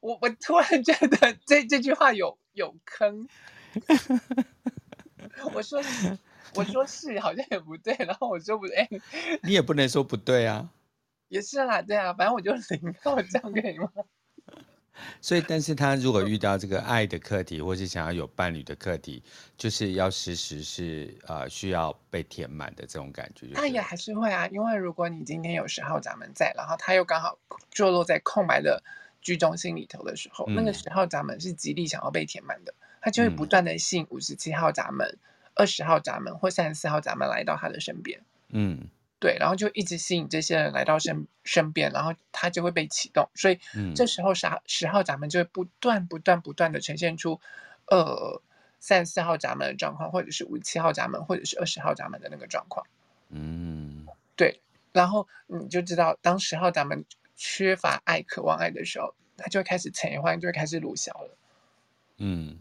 [0.00, 3.26] 我我突然觉得这这句话有有坑。
[5.54, 6.18] 我说是，
[6.54, 7.96] 我说是，好像也不对。
[8.00, 9.00] 然后我说不对，欸、
[9.42, 10.70] 你也不能说不对啊。
[11.28, 13.90] 也是啦，对啊，反正我就零，那我这样可以吗？
[15.20, 19.22] 所以，但是他如果遇到这个爱的课题，或是想要有伴侣的课题，
[19.56, 23.48] 就是要时时是呃需要被填满的这种感觉。
[23.52, 27.38] 那也还是会啊，因为如果你今天有十号闸门在，然后他又刚好
[27.70, 28.82] 坐落在空白的
[29.20, 32.74] 居中心里头的时候，嗯、那个十号闸门是极力想要被填满的。
[33.00, 35.18] 他就会不断的吸引五十七号闸门、
[35.54, 38.20] 二十号闸门或三十四号闸门来到他的身边。
[38.50, 38.86] 嗯，
[39.22, 43.30] 对，然后就一直吸引这些人来到身身边，然后他就会被启动。
[43.36, 43.60] 所以
[43.94, 47.40] 这时候十十号闸门就会不断不断不断的呈现出，
[47.86, 48.42] 呃，
[48.80, 52.84] 三十四号闸门的状况，或者是五十七号闸门，或者是二十号闸门的那个状况。
[53.28, 57.04] 嗯，对，然后你就知道，当十号闸门
[57.36, 61.38] 缺乏爱、渴望爱的时候，他就会开始陈欢，就会开始鲁小了。
[62.16, 62.58] 嗯。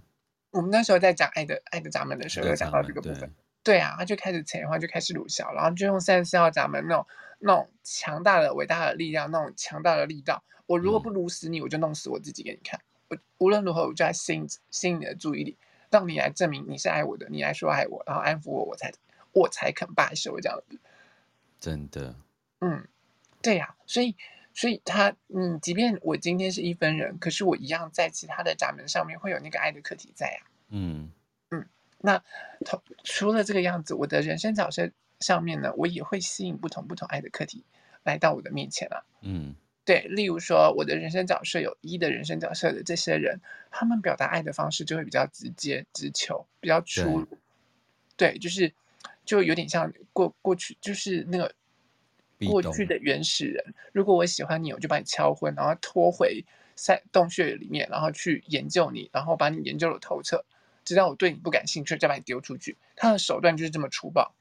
[0.52, 3.34] 我们那时候在讲爱的爱的闸门的时候，有讲到这个部分。
[3.64, 7.06] 对，啊，他就开始前话就开始鲁小，然后就用三十四号闸门那种
[7.40, 10.44] 那种强大的伟大的力量，那种强大的力道。
[10.66, 12.80] 我如果不鲁死你，我就弄死我自己给你看。
[13.10, 15.58] 我无论如何，我就来吸引吸引你的注意力，
[15.90, 18.92] 让你来证明你是爱我的，你来说爱我，然后安抚我，我才
[19.34, 20.80] 我才肯罢休这样子。
[21.60, 22.16] 真的。
[22.62, 22.88] 嗯，
[23.42, 24.16] 对呀、啊，所以。
[24.54, 30.44] 所以他，嗯，即便我今天是一分人，可是我一样在其他的闸门上面会有那个爱的课题在啊。
[30.68, 31.10] 嗯
[32.04, 32.24] 嗯，那
[33.04, 37.64] 除了这个样子，我的人生角色上面呢，我也会吸引不同不同爱的课题
[38.04, 39.04] 来到我的面前啊。
[39.22, 47.26] 嗯，对，例如说我的人生角色有一的人生角色的这些人，他们表达爱的方式就会比较直接、直球，比较粗鲁。
[48.18, 48.74] 对，对，就是
[49.26, 51.54] 就有点像过过去，就是那个。
[52.48, 60.44] 过去的原始人，如果我喜欢你，我就把你敲昏，然后拖回在洞穴里面，然后去研究你，然后把你研究的透彻，
[60.84, 62.78] 直到我对你不感兴趣，再把你丢出去。
[62.96, 64.34] 他的手段就是这么粗暴，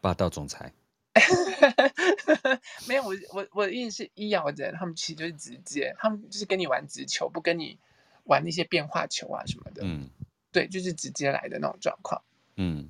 [0.00, 0.72] 霸道总裁。
[2.88, 7.78] 没有，我我我的意思是，医疗的人他们其实就是直接，他们就是跟你玩直球，不跟你
[8.24, 9.82] 玩那些变化球啊什么的。
[9.84, 10.08] 嗯，
[10.50, 12.22] 对，就是直接来的那种状况。
[12.56, 12.88] 嗯，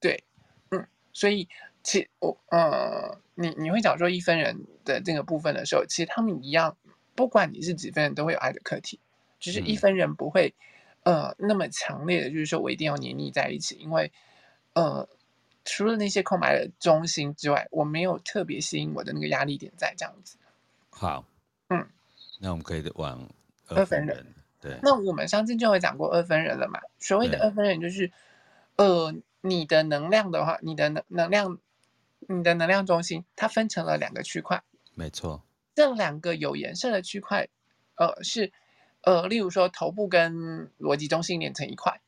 [0.00, 0.24] 对，
[0.70, 1.48] 嗯，所以。
[1.86, 6.78] 其实我嗯，你你会讲说一分人的这个部分的时候，其实他们一样，
[7.14, 8.98] 不管你是几分人，都会有爱的课题。
[9.38, 10.64] 就是一分人不会、嗯、
[11.04, 14.10] 呃那么强烈的，就是说我一定要黏腻在一起，因为
[14.74, 15.08] 呃，
[15.64, 20.36] 除了那些空白的中心之外，我没有特别吸引我的那个压力点在这样子。
[20.90, 21.24] 好，
[21.68, 21.86] 嗯，
[22.40, 23.28] 那我们可以往
[23.68, 24.26] 二分人。
[24.60, 26.80] 对，那我们上次就有讲过二分人了嘛。
[26.98, 28.10] 所谓的二分人就是，
[28.76, 31.58] 呃，你的能量的话，你的能能量。
[32.26, 34.62] 你的能量中心，它分成了两个区块，
[34.94, 35.42] 没错。
[35.74, 37.46] 这两个有颜色的区块，
[37.96, 38.50] 呃，是
[39.04, 42.00] 呃，例如说头部跟逻辑中心连成一块，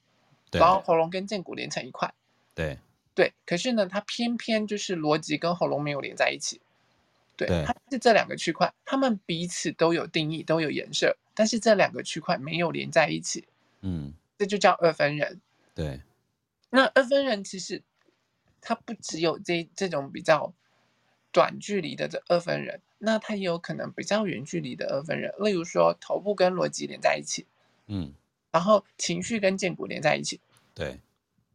[0.51, 2.13] 对，然后喉咙跟荐骨连成一块，
[2.55, 2.79] 对
[3.15, 3.33] 对。
[3.45, 6.61] 可是呢，它偏偏就是逻辑跟喉咙没有连在一起，
[7.37, 13.47] 对，对它是这两个区块，它们彼此都有定义，都有颜色，但是这两个区块没有连在一起，
[13.83, 15.41] 嗯，这就叫二分人。
[15.75, 16.01] 对，
[16.71, 17.83] 那二分人其实。
[18.69, 20.53] 他不只有这这种比较
[21.37, 27.45] 短距离的这二分人，那他也有可能比较远距离的二分人，例如说头部跟逻辑连在一起，
[27.89, 28.15] 嗯，
[28.51, 30.41] 然后情绪跟剑骨连在一起，
[30.75, 30.99] 对，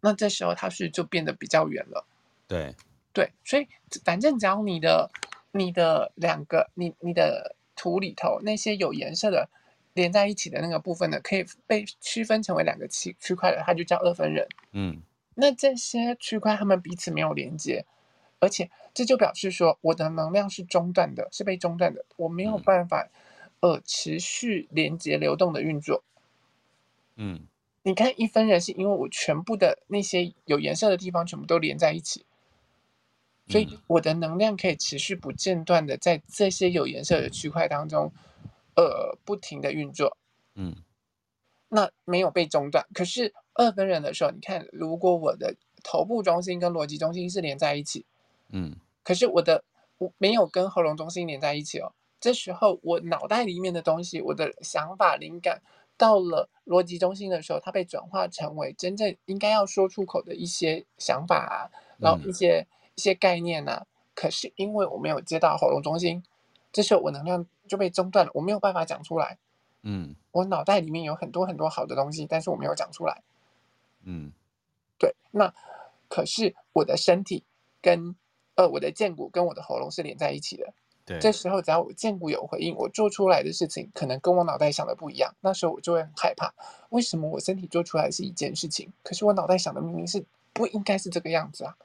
[0.02, 2.06] 那这时候他是就变得比较远了。
[2.48, 2.76] 对
[3.12, 3.68] 对，所以
[4.06, 5.10] 反正只要你的
[5.52, 9.50] 你的两个你你的图里头那些有颜色的
[9.94, 14.48] 连在一起的那个部分呢，可以被区分成为两个区区块的，它就叫二分人。
[14.74, 15.02] 嗯，
[15.34, 17.84] 那这些区块他们彼此没有连接，
[18.40, 23.10] 而且这就表示说我的能量是中断的，是被中断的，我没有办法、
[23.62, 26.04] 嗯、呃持续连接流动的运作。
[27.16, 27.48] 嗯。
[27.84, 32.24] 你看一分人是因为我全部的那些有颜色的地方全部都连在一起，
[33.48, 38.14] 所以我的能量可以持续不间断的在这些有颜色的区块当中，
[38.76, 40.16] 呃，不停的运作。
[40.54, 40.76] 嗯，
[41.70, 42.86] 那没有被中断。
[42.94, 48.06] 可是二分人的时候，你看，如果我的头部中心跟逻辑中心是连在一起，
[48.52, 49.64] 嗯，可是我的
[49.98, 51.94] 我没有跟喉咙中心连在一起哦。
[52.20, 55.62] 这时候我脑袋里面的东西，我的想法灵感。
[55.98, 63.86] 到了逻辑中心的时候，它被转化成为真正应该要说出口的一些想法啊，然后一些、嗯、一些概念啊。
[64.16, 66.24] 可是因为我没有接到喉咙中心，
[66.74, 69.38] 这时候我能量就被中断了，我没有办法讲出来。
[69.84, 73.22] 嗯，我脑袋里面有很多很多好的东西，但是我没有讲出来。
[74.04, 74.32] 嗯，
[74.98, 75.16] 对。
[75.30, 75.54] 那
[76.08, 77.44] 可是我的身体
[77.80, 78.16] 跟
[78.56, 80.74] 呃我的剑骨跟我的喉咙是连在一起的。
[81.04, 86.54] 对，这时候只要我剑骨有回应，我做出来的事情可能跟我脑袋想的不一样，那时候我就会很害怕。
[86.90, 91.76] 为什么我身体做出来是一件事情，可是我脑袋想的明明是不应该是这个样子啊？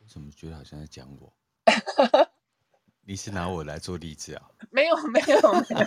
[0.00, 1.30] 我怎么觉得好像在讲我？
[3.04, 4.50] 你是拿我来做例子啊？
[4.70, 5.86] 没有没有没有，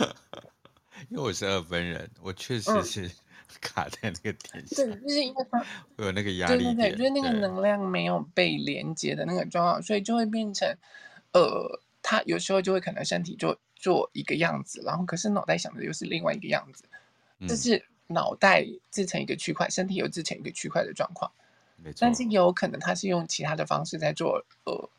[1.10, 3.06] 因为我是二分人，我确实是。
[3.06, 3.10] 嗯
[3.60, 5.58] 卡在那个点上，对，就是因为它
[5.96, 10.68] 会有那个压力点，对对对，就是那个能量没有被连接的那个状况，所以就会变成，
[11.32, 16.84] 呃，他有时候就会可能身体就做一个样子，然后可是脑袋想的又是另外一个样子，
[17.48, 21.30] 这是脑袋制成一个区块，身体又制成一个区块的状况，
[21.76, 21.98] 没错。
[22.00, 24.90] 但是有可能他是用其他的方式在做，呃，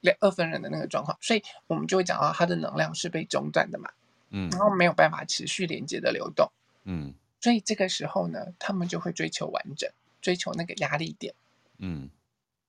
[0.00, 3.90] 两二分人的那个状况，所以我们就会讲到他的能量是被中断的嘛，
[4.30, 6.50] 嗯，然后没有办法持续连接的流动，
[6.84, 7.14] 嗯。
[7.42, 11.34] 所以这个时候呢，他们就会追求完整，追求那个压力点。
[11.78, 12.08] 嗯，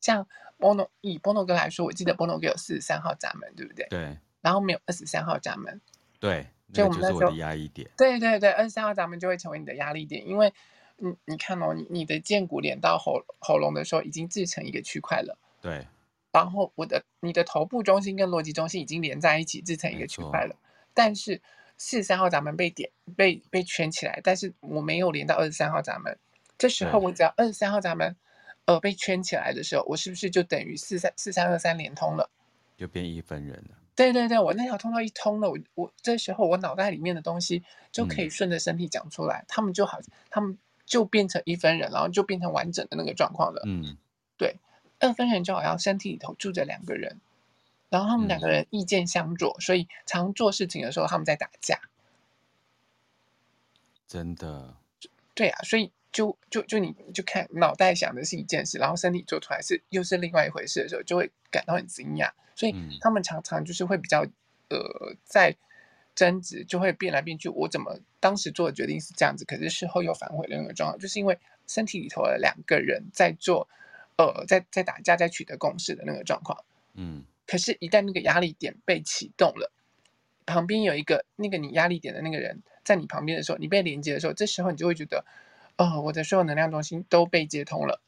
[0.01, 3.85] 像波诺以波诺哥来说，我记得波诺哥有四十三号闸门，对不对？
[3.91, 4.17] 对。
[4.41, 5.79] 然后没有二十三号闸门。
[6.19, 6.47] 对。
[6.73, 7.87] 所以我们就是我的压力点。
[7.95, 10.51] 对对对，二十三号闸门就会成为你的压力点，因为
[10.97, 15.37] 你你看哦，你你的剑骨连到喉喉咙的时候，已经制成一个区块了。
[15.61, 15.85] 对。
[16.31, 20.55] 然后我的你的头部中心跟逻辑中心已经连在一起，制成一个区块了，
[20.95, 21.39] 但是。
[21.85, 26.17] 四十三号闸门被点被被圈起来，但是我没有连到二十三号闸门。
[26.57, 28.15] 这时候我只要二十三号闸门
[28.63, 32.29] 呃被圈起来的时候，我是不是就等于四三四三二三连通了？
[32.77, 33.77] 就变一分人了。
[33.97, 43.61] 对对对，我那条通道一通了，我我这时候我脑袋里面的东西就可以顺着身体讲出来，嗯、他们就好，他们就变成一分人，然后就变成完整的那个状况了。
[43.65, 43.97] 嗯，
[44.37, 44.55] 对，
[44.99, 47.19] 二分人就好像身体里头住着两个人。
[47.93, 51.79] 然后他们两个人意见相左，嗯、所以常做事情的时候他们在打架。
[54.07, 54.75] 真的？
[55.35, 62.31] 对啊，所以就就就你就看脑袋想的是一件事，然后身体做出来是又是另外一回事的时候，就会感到很惊讶。
[62.55, 64.25] 所以他们常常就是会比较
[64.69, 65.55] 呃在
[66.15, 67.47] 争执，就会变来变去。
[67.47, 73.67] 我怎么当时做的决定是这样子，可是事后又反悔的那个状况，就是因为身体里头的两个人在做
[74.17, 76.57] 呃在在打架，在取得共识的那个状况。
[76.95, 77.23] 嗯。
[77.45, 79.71] 可是，一旦那个压力点被启动了，
[80.45, 85.25] 旁边有一个那个你压力点的那个人在你旁边的时候，你被连接的时候，这时候你就会觉得，
[85.77, 88.01] 哦，我的所有能量中心都被接通了，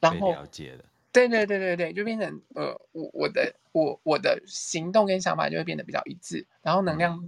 [0.00, 7.18] 然后了解了，对对对对对，就变成呃，我我的我我的行动跟想法就会变得比较一致，然后能量、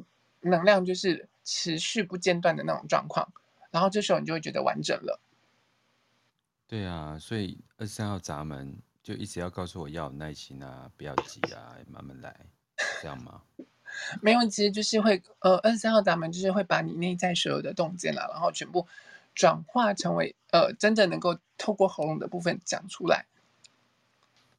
[0.43, 3.33] 嗯、能量就是持续不间断的那种状况，
[3.73, 5.21] 然后这时候你就会觉得完整了。
[6.69, 8.79] 对啊，所以二十三号闸门。
[9.09, 12.37] 就一直要告诉我要有耐心啊，不要急啊，慢慢来，
[13.01, 13.41] 这样吗？
[14.21, 18.87] 没有，其实就是会呃，二十三号闸门就是会把你内在所有的洞见了，然后全部
[19.35, 23.25] 转化成为呃真正能够透过喉咙的部分讲出来。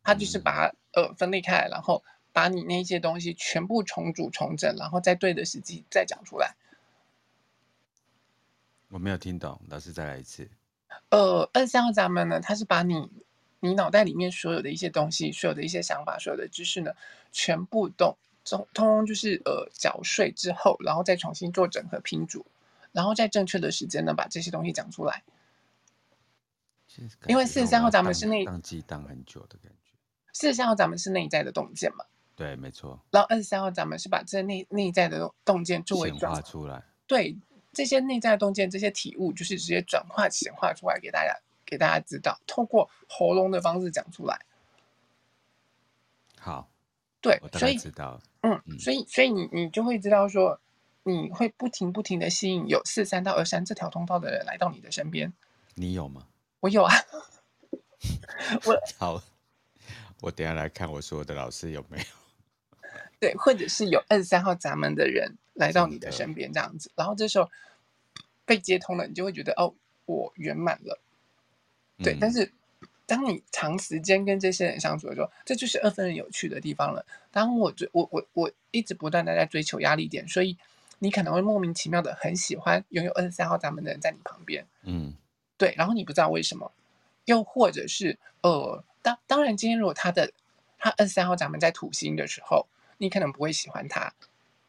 [0.02, 2.04] 他就是把、嗯、呃分裂开来，然后
[2.34, 6.56] 把你那些东西全部重组重整，然后在对的时机再讲出来。
[8.88, 10.50] 我没有听懂，老师再来一次。
[11.10, 13.12] 呃，二十三号闸门呢，它是把你。
[13.60, 16.92] 你脑袋里面所有的一些东西，所有的一些想法，所有的知识呢，
[17.32, 22.46] 全部都通通就是呃缴税之后，然后再重新做整合拼组，
[22.92, 25.24] 然后在正确的时间呢把这些东西讲出来。
[27.28, 29.92] 因为四十三号咱们是内当机当很久的感觉。
[30.34, 32.04] 四十三号咱们是内在的洞见嘛？
[32.36, 33.00] 对，没错。
[33.12, 36.84] 然后二十三号咱们是把这内内在的洞见作为转化出来。
[37.06, 37.38] 对，
[37.74, 41.38] 这些内在洞见，这些体悟，就是直接转化显化出来给大家，
[41.70, 44.40] 给大家知道，透过喉咙的方式讲出来。
[46.40, 46.68] 好，
[47.22, 48.20] 对，所以知道。
[48.42, 50.60] 嗯，所以所以你你就会知道说，
[51.04, 55.32] 你会不停不停的吸引有四三到二三这条通道的人来到你的身边。
[55.76, 56.26] 你有吗？
[56.62, 56.92] 我有啊。
[58.66, 59.22] 我好，
[60.22, 62.06] 我等下来看我所有的老师有没有。
[63.20, 67.52] 对，或者是有二十三号闸门的人来到你的身边这样子，然后这时候
[68.46, 70.98] 被接通了，你就会觉得哦，我圆满了。
[72.04, 72.52] 对，嗯、但是
[73.06, 77.06] 当你长时间跟这些人相处的时候，这就是二分人有趣的地方了。
[77.32, 80.58] 当我追我我我一直不断的在追求压力点，所以
[81.00, 84.66] 你可能会莫名其妙的很喜欢拥有二十三号闸门的人在你旁边。
[84.84, 85.14] 嗯，
[85.58, 86.72] 对，然后你不知道为什么，
[87.26, 90.32] 又或者是呃，当当然今天如果他的
[90.78, 92.68] 他二十三号闸门在土星的时候。
[93.02, 94.14] 你可能不会喜欢他，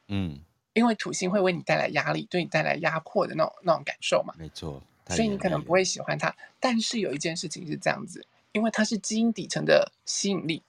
[0.07, 0.39] 嗯，
[0.73, 6.35] 因为土星会为你带来压力，对你带来压迫的那种那种感受嘛，没错，所以你可能不会喜欢他。
[6.59, 10.63] 但是有一件事情是这样子，因为它是基因底层的吸引力。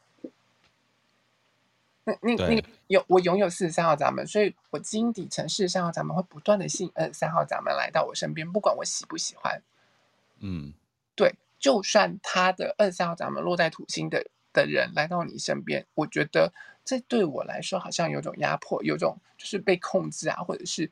[2.04, 9.62] 那那那有我拥有四十三号闸门，所以我基因底层四十三号闸门会不断的吸引二十三号闸门来到我身边，不管我喜不喜欢。
[10.40, 10.74] 嗯，
[11.16, 16.52] 对，就算他的二十三号闸门落在土星的的人来到你身边，我觉得。
[16.84, 20.90] 这对我来说好像有种压迫，有种就是被控制啊，或者是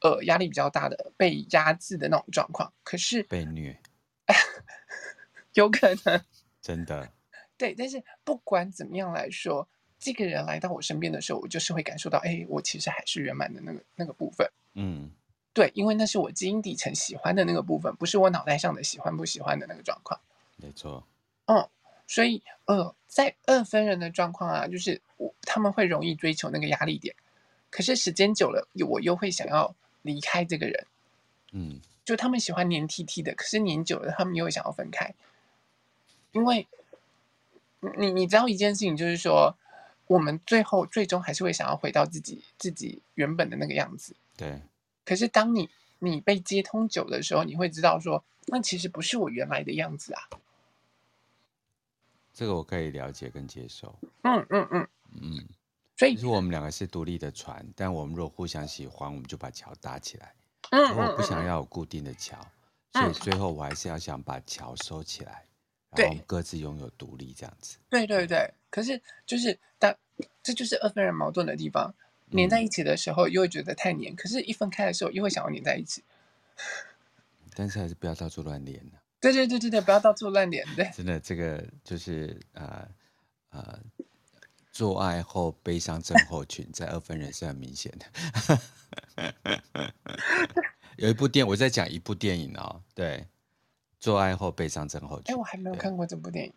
[0.00, 2.72] 呃压力比较大的被压制的那种状况。
[2.82, 3.80] 可是被虐，
[5.54, 6.20] 有可能
[6.60, 7.12] 真的
[7.56, 7.74] 对。
[7.74, 9.68] 但是不管怎么样来说，
[9.98, 14.48] 这个人来到我身边的时候，我就是会感受到，哎，我其实还是圆满的那个那个部分。
[14.74, 15.10] 嗯，
[15.52, 20.20] 对，因为那是我基因底层喜欢的那个部分，不是我脑袋上的喜欢不喜欢的那个状况。
[20.56, 21.06] 没错。
[21.46, 21.68] 嗯。
[22.10, 27.14] 所以，呃，在二分人的状况啊，就是我他们会容易追求那个压力点，
[27.68, 29.76] 可是时间久了，我又会想要
[30.08, 30.86] 离开这个人，
[31.52, 35.14] 嗯，就他们喜欢黏 T T 的，可是黏久了，他们又会想要分开，
[36.32, 36.66] 因为，
[37.98, 39.54] 你你知道一件事情，就是说，
[40.06, 44.62] 我们最后最终还是会想要回到自己自己原本的那个样子，对。
[45.04, 50.22] 可是当你你被接通久的时候，你会知道说，那其实不是我原来的样子啊。
[52.32, 53.98] 这个我可以了解跟接受。
[54.22, 54.88] 嗯嗯嗯
[55.20, 55.48] 嗯，
[55.98, 60.32] 所以如果我们两个是独立的船，但我们如果互相喜欢，我们就把桥搭起来。
[60.70, 62.38] 嗯，我不想要有固定的桥，
[62.92, 65.44] 嗯，所以最后我还是要想把桥收起来，
[65.90, 67.78] 嗯，然后各自拥有独立这样子。
[67.90, 69.92] 对对对，可是就是当
[70.42, 71.92] 这就是二分人矛盾的地方，
[72.26, 76.04] 黏在一起的时候又会觉得太黏，嗯，可是一分开的时候又会想要黏在一起。
[77.56, 78.80] 但是还是不要到处乱黏
[79.20, 80.64] 对对对对对，不要到处乱连。
[80.76, 82.86] 对， 真的，这个就是呃
[83.50, 83.80] 呃，
[84.78, 88.06] 做爱后悲伤症候群，在二分人是很明显的。
[90.96, 93.26] 有一部电，我在讲一部电影哦，对，
[93.98, 95.34] 做爱后悲伤症候群。
[95.34, 96.52] 哎，我还没有看过这部电影。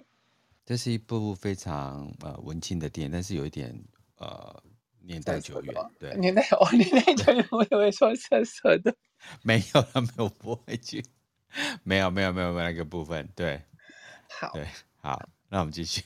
[0.63, 3.75] 这是一部非常呃文青的电影，但是有一点
[4.17, 4.63] 呃
[4.99, 5.73] 年代久远。
[5.97, 8.95] 对，年代哦，年代久远，我以为说色色的。
[9.41, 11.03] 没有了，没有播回去。
[11.81, 13.63] 没有没有没有没有那个部分，对，
[14.29, 14.67] 好，对，
[14.97, 15.19] 好，
[15.49, 16.03] 那我们继续。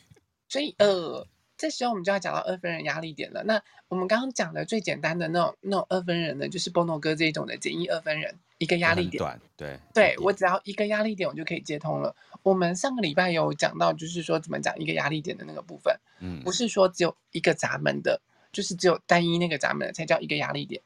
[0.47, 1.27] 所以呃，
[1.57, 3.43] 这时候我们就要讲到二分人压力点了。
[3.43, 12.15] 那我们刚刚讲的最简单的那种那种二分人呢，就是波诺哥这一种的简易二分人，一个压力点，短，对，对我只要一个压力点，我就可以接通了。
[12.43, 20.81] 我们上个礼拜有讲到，就是说怎么讲一个压力点的那个部分，嗯，不是说只有一个闸门的，就是只有单一那个闸门的才叫一个压力点。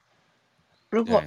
[0.90, 1.24] 如果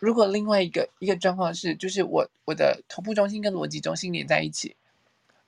[0.00, 4.76] 如果另外一个一个状况是，就是我我的头部中心跟逻辑中心连在一起，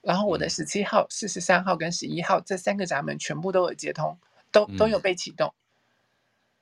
[0.07, 4.17] 然后我的十七号、四十三号跟十一号这三个闸门全部都有接通，
[4.53, 5.53] 都都有被启动。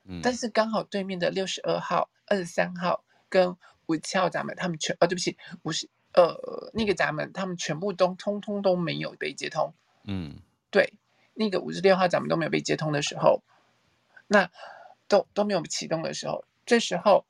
[0.04, 9.74] 嗯，但是刚好对面的六十二号、二十三号跟五十七号闸门，他们全呃、哦、对不起，五十呃那个闸门，他们全部都通通都没有被接通。
[10.04, 10.38] 嗯，
[10.70, 10.94] 对，
[11.34, 13.42] 那个五十六号闸门都没有被接通的时候，
[14.26, 14.50] 那
[15.06, 17.26] 都都没有启动的时候，这时候。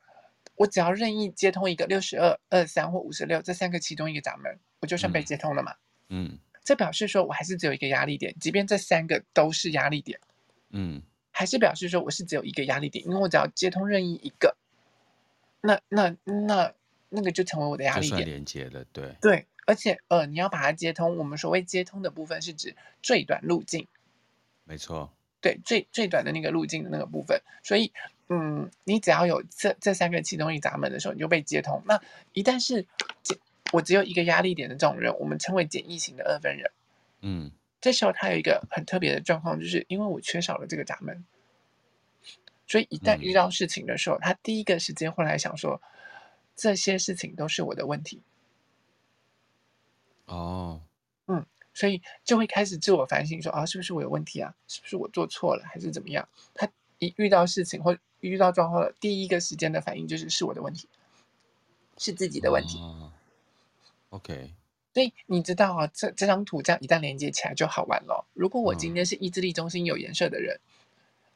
[0.57, 5.73] 我只要任意接通一个六十二、二十三或五十六这三个其中一个闸门，我就算被接通了嘛。
[5.73, 5.77] 嗯，
[6.63, 10.19] 这表示说我还是只有一个压力点，即便这三个都是压力点，
[10.71, 14.57] 嗯，还是表示说我是只有一个压力点，因为我只要接通任意一个，
[15.61, 16.73] 那那那
[17.09, 19.15] 那个就成为我的压力点，连接了，对。
[19.21, 23.87] 对，而且呃，你要把它接通，我们所谓接通的部分是指最短路径，
[24.65, 27.93] 没错，对，最最短的那个路径的那个部分，所以。
[28.31, 31.83] 嗯，你只要有这这三个启动力闸门的时候，你就被接通。
[31.85, 32.01] 那
[32.33, 32.87] 一旦是
[33.73, 36.71] 我只有一个压力点的这种人，我们称为简易型的二分人。
[37.21, 37.51] 嗯，
[37.81, 41.25] 这时候他有一个很特别的状况，就是因为我缺少了这个闸门，
[42.67, 45.81] 所以一旦遇到事情的时候，嗯、他第一个时间会来想说：
[46.55, 48.23] 这些事情都是我的问题。
[50.27, 50.81] 哦，
[51.27, 54.55] 嗯，所以就会开始自我反省说，说啊，是不是我有问题啊？
[54.69, 56.29] 是不是我做错了，还是怎么样？
[56.55, 60.89] 他一遇到事情或遇到状况了，第一个时间的反应就是是我的问题，
[61.99, 62.79] 是自己的问题。
[62.79, 63.04] 哦、
[64.15, 64.55] OK。
[64.93, 68.25] 所以你知道啊，这这张图这样一旦连接起来就好玩了。
[68.33, 70.71] 如果我今天是意志力中心有颜色的人，嗯、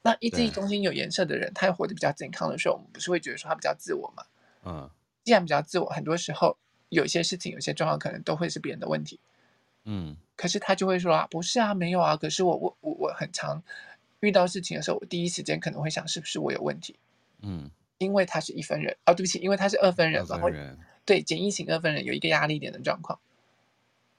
[0.03, 4.22] 那意志力中心有颜色的人，他活得比较健康的时候，我们不是会觉得说他比较自我吗？
[4.64, 4.89] 嗯，
[5.24, 6.57] 既然比较自我，很多时候
[6.89, 9.18] 有些事情、有些状况可能都会是别人的问题。
[9.83, 12.16] 嗯，可是他就会说啊，不是啊，没有啊。
[12.16, 13.61] 可是我我我我很常
[14.20, 16.97] 遇到事情的时候，我第一时间可能会想，是不是我有问题？
[17.43, 17.68] 嗯，
[17.99, 23.18] 因为他是一分人哦，对不起，因为他是二分人，二分人，然后对简易型二分人有一个压力点的状况。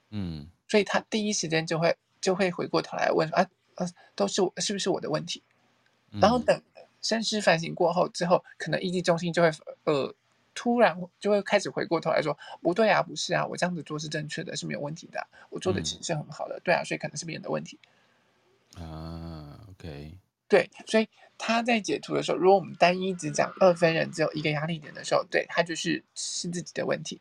[0.08, 3.86] 嗯，所以他第一时间就会就会回过头来问说啊啊，
[4.16, 5.40] 都是我是不是我的问题？
[6.10, 6.60] 嗯、然后等
[7.00, 9.48] 深思反省过后之后，可能意志中心就会
[9.84, 10.12] 呃
[10.52, 17.78] 突然就会开始回过头来说不对啊，不是啊，我这样子做是正确的，是没有问题的，我做的其实是很好的，嗯、对啊，所以可能是别人的问题
[18.74, 19.60] 啊。
[19.70, 20.18] OK，
[20.50, 27.20] 对，所以他在解图的时候，如果我们单一只讲二分人只有一个压力点的时候，对他就是是自己的问题。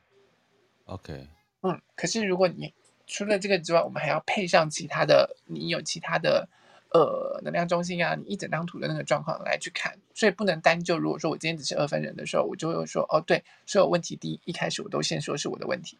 [0.86, 1.28] OK，
[1.62, 2.74] 嗯，可是如果你
[3.06, 6.50] 除了这个之外，我们还要配上其他的，你有其他的
[6.92, 10.98] 呃能量中心啊，你一整张图的那个状况来去看，所以不能单就。
[10.98, 16.00] 如果说我今天只是二分人的时候，我就会说哦，对，所有问题第一一开始我都先说是我的问题，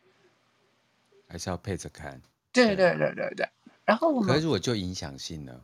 [1.28, 2.20] 还是要配着看。
[2.52, 3.48] 对对对对对。
[3.86, 5.62] 然后我们，可是我就影响性呢？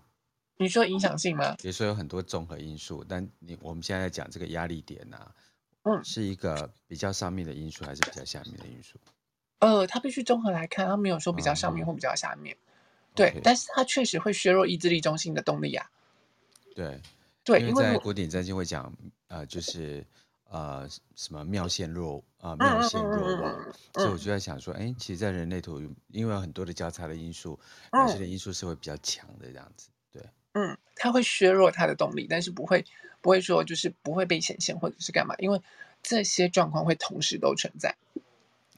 [0.57, 1.55] 你说影响性吗？
[1.61, 5.35] 比如说有很多综合因素，但你我们现在在讲这个压力点啊，
[5.83, 8.97] 嗯，是一个比较上面的因素还是比较下面的因素？
[9.59, 15.89] 呃，它必须综合来看，它没有说比较上面或比较下面，嗯、对.但是它确实会削弱意志力中心的动力啊。
[16.75, 17.01] 对，
[17.43, 18.93] 对，因为在古典占星会讲，
[19.27, 20.05] 呃，就是
[20.49, 27.59] 呃什么妙线弱啊、呃，妙线弱旺，嗯、所以我就在想说，哎、欸，其实，在人类图，因为有很多的交叉的因素，
[27.93, 29.94] 有些的因素是会比较强的这样子，对，
[30.55, 32.83] 嗯，它会削弱它的动力，但是不会
[33.21, 35.61] 不会说就是不会被显现或者是干嘛，因为
[36.01, 37.95] 这些状况会同时都存在。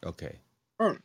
[0.01, 0.39] OK。
[0.79, 0.99] 嗯，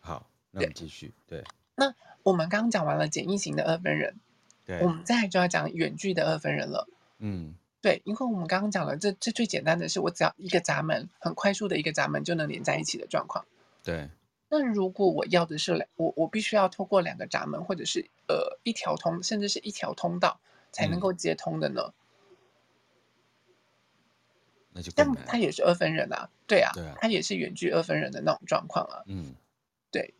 [0.00, 1.12] 好，那我们继续。
[1.26, 1.44] 对，对，
[1.74, 4.14] 那我们刚刚讲完了简易型的二分人，
[4.64, 6.86] 对，我们再来就要讲远距的二分人了。
[7.18, 13.46] 嗯，对，因为我们刚刚讲了，这这最简单的是，我只要一个闸门，很快速的一个闸门就能连在一起的状况。
[13.82, 14.10] 对，
[14.48, 20.40] 那如果我要的是两，我我必须要透过两个闸门，或者是呃一条通，甚至是一条通道
[20.72, 21.82] 才能够接通的呢？
[21.86, 21.92] 嗯
[24.76, 29.02] 那就但他也是二分人啊，对啊，对啊，他也是远距二分人的那种状况啊。
[29.06, 29.34] 嗯，
[29.90, 30.12] 对，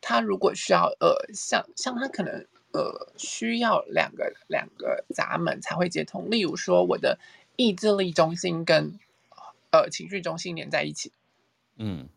[0.00, 7.18] 他如果需要呃，像像他可能呃需要两个两个闸门才会接通，例如说我的
[7.56, 9.00] 意志力中心跟
[9.72, 11.10] 呃情绪中心连在一起，
[11.74, 12.08] 嗯，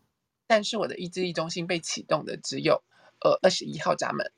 [0.46, 2.82] 但是我的意志力中心被启动的只有
[3.20, 4.32] 呃二十一号闸门，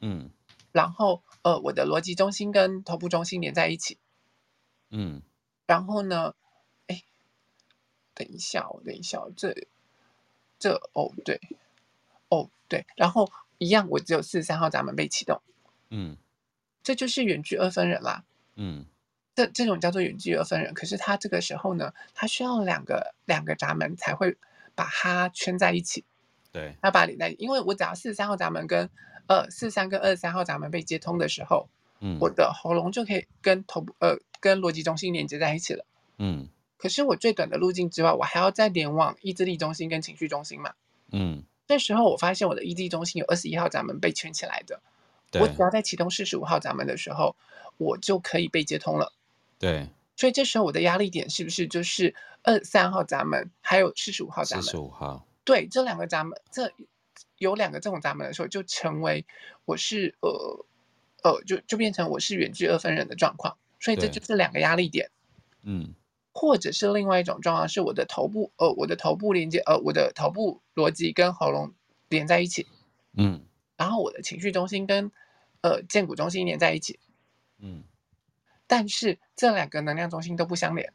[0.00, 0.30] 嗯，
[0.72, 3.98] 然后呃我的逻辑中心跟头部中心连在一起，
[4.90, 5.22] 嗯，
[5.66, 6.34] 然后呢？
[6.86, 7.02] 哎
[8.14, 9.66] 等一下，我等一下，这
[10.58, 11.40] 这哦对，
[12.28, 15.42] 哦对，然后一样，我只有四十三号闸门被启动，
[15.90, 16.16] 嗯，
[16.82, 18.24] 这就是远距二分人啦，
[18.54, 18.86] 嗯，
[19.34, 24.36] 这这种叫做远距二分人，可是他这个时候呢，他需要两个两个闸门才会
[24.74, 26.04] 把它圈在一起，
[26.52, 28.88] 对，要把它连在一起，因为我只要四十三号闸门跟
[29.26, 31.68] 呃四十三跟二十三号闸门被接通的时候，
[32.00, 35.84] 嗯，我的喉咙就可以跟头部呃跟逻辑中心连接在一起了，
[36.18, 36.48] 嗯。
[36.76, 40.74] 可是我最短的路径之外，我还要再连往意志力中心跟情绪中心嘛？
[41.12, 44.82] 嗯，那时候我发现我的意志力中心有二十一号闸门被圈起来的，
[45.30, 45.40] 对。
[45.40, 47.34] 我只要在启动四十五号闸门的时候，
[47.78, 49.14] 我就可以被接通了。
[49.58, 54.64] 对，所以这时候我的压力点是不是就是二三号闸门还有四十五号闸门？
[54.64, 55.26] 四十五号。
[55.44, 56.72] 对，这两个闸门，这
[57.38, 59.26] 有两个这种闸门的时候，就成为
[59.64, 60.66] 我是呃
[61.22, 63.56] 呃，就就变成我是远距二分人的状况。
[63.80, 65.10] 所以这就是两个压力点。
[65.62, 65.94] 嗯。
[66.36, 71.72] 或者是另外一种状况，是我的头部，呃，我的头部连接，呃，我的头部逻辑跟喉咙
[72.08, 72.66] 连在一起，
[73.16, 73.44] 嗯，
[73.76, 75.12] 然后我的情绪中心跟，
[75.60, 76.98] 呃，荐骨中心连在一起，
[77.60, 77.84] 嗯，
[78.66, 80.92] 但是这两个能量中心都不相连，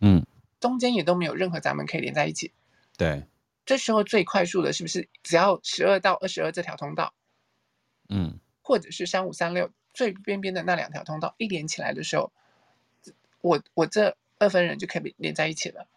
[0.00, 0.24] 嗯，
[0.60, 2.52] 中间也都没有任何闸门可以连在一起，
[2.96, 3.26] 对，
[3.66, 7.14] 这时候最快速的是不是只要十二到二十二这条通道，
[8.08, 12.32] 嗯，或者是三五三六最边边的那两条通道一连起来的时候，
[13.40, 14.16] 我我这。
[14.40, 15.88] 二分人就可以连在一起了，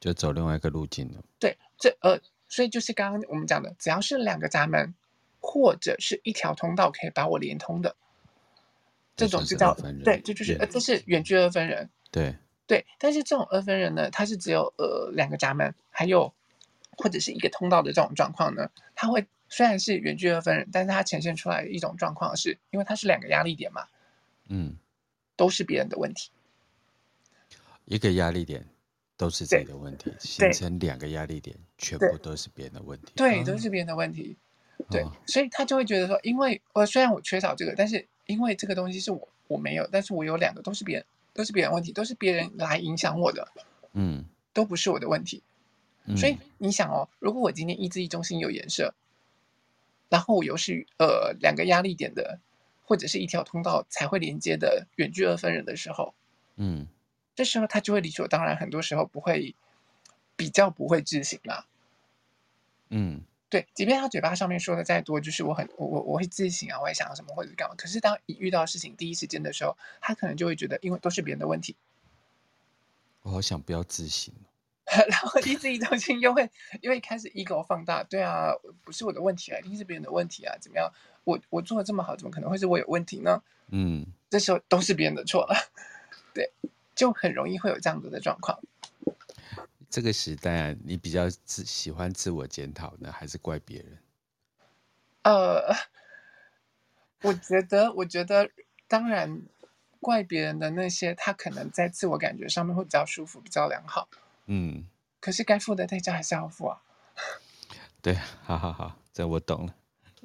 [0.00, 1.22] 就走另外一个路径了。
[1.38, 4.92] 对，这呃，所以就是刚刚我们讲的，只要是两个闸门
[5.38, 7.94] 或者是一条通道可以把我连通的，
[9.18, 11.90] 这种就叫对，这就是呃，这是远距二分人。
[12.10, 12.34] 对，
[12.66, 16.32] 对，但是这种二分人呢，他是只有呃两个闸门，还有
[16.96, 23.86] 或者是一个通道的这种状况呢，他会虽然是远距二分人，但是他呈现出来的一种状况是，因为他是两个压力点嘛，
[24.48, 24.76] 嗯，
[25.36, 26.30] 都是别人的问题，
[27.84, 28.64] 一个压力点
[29.16, 34.36] 都是自己的问题，形成两个压力点，全部都是别人的问题，对，都是别人的问题，
[34.90, 41.04] 对，所以他就会觉得说，因为我虽然我缺少这个，但是因为这个东西是我我没有，但是我有两个都是别人。
[41.34, 43.46] 都是别人问题，都是别人来影响我的，
[43.92, 45.40] 嗯，都不是我的问题。
[46.04, 48.92] 嗯、所以你想哦，如果我今天意志力中心有颜色，
[50.08, 52.40] 然后我又是呃两个压力点的，
[52.82, 56.12] 或者是一条通道才会连接的远距二分人的时候，
[56.56, 56.88] 嗯，
[57.36, 59.54] 这时候他就会理所当然，很多时候不会
[60.34, 61.66] 比较不会置信啦，
[62.88, 63.22] 嗯。
[63.50, 67.74] 对，即便他嘴巴上面说的再多，就是我很我我我会自省啊，我会想什么或者是干嘛。
[67.76, 71.74] 可是当一遇到事情第一时间的时候，他可能就会觉得，因为都是别人的问题。
[73.22, 74.34] 我好想不要自省。
[75.10, 80.90] 然后一自己中心又会因为开始 ego 放大，对啊，不是我的问题啊，一定是别人的问题啊，怎么样？
[81.24, 83.42] 我我做的这么好，怎么可能会是我有问题呢？
[83.70, 85.54] 嗯，这时候都是别人的错了，
[86.32, 86.50] 对，
[86.94, 88.58] 就很容易会有这样子的状况。
[89.90, 93.98] 这个时代啊，你比较自喜欢自我检讨呢，还是怪别人？
[95.22, 95.74] 呃，
[97.22, 98.50] 我觉得，我觉得，
[98.86, 99.42] 当然，
[100.00, 104.08] 怪别人的那些，他可能在自我感觉上面会比较舒服，比较良好。
[104.46, 104.86] 嗯。
[105.20, 106.82] 可是该付的代价还是要付啊。
[108.00, 108.14] 对，
[108.44, 109.74] 好好好，这我懂了。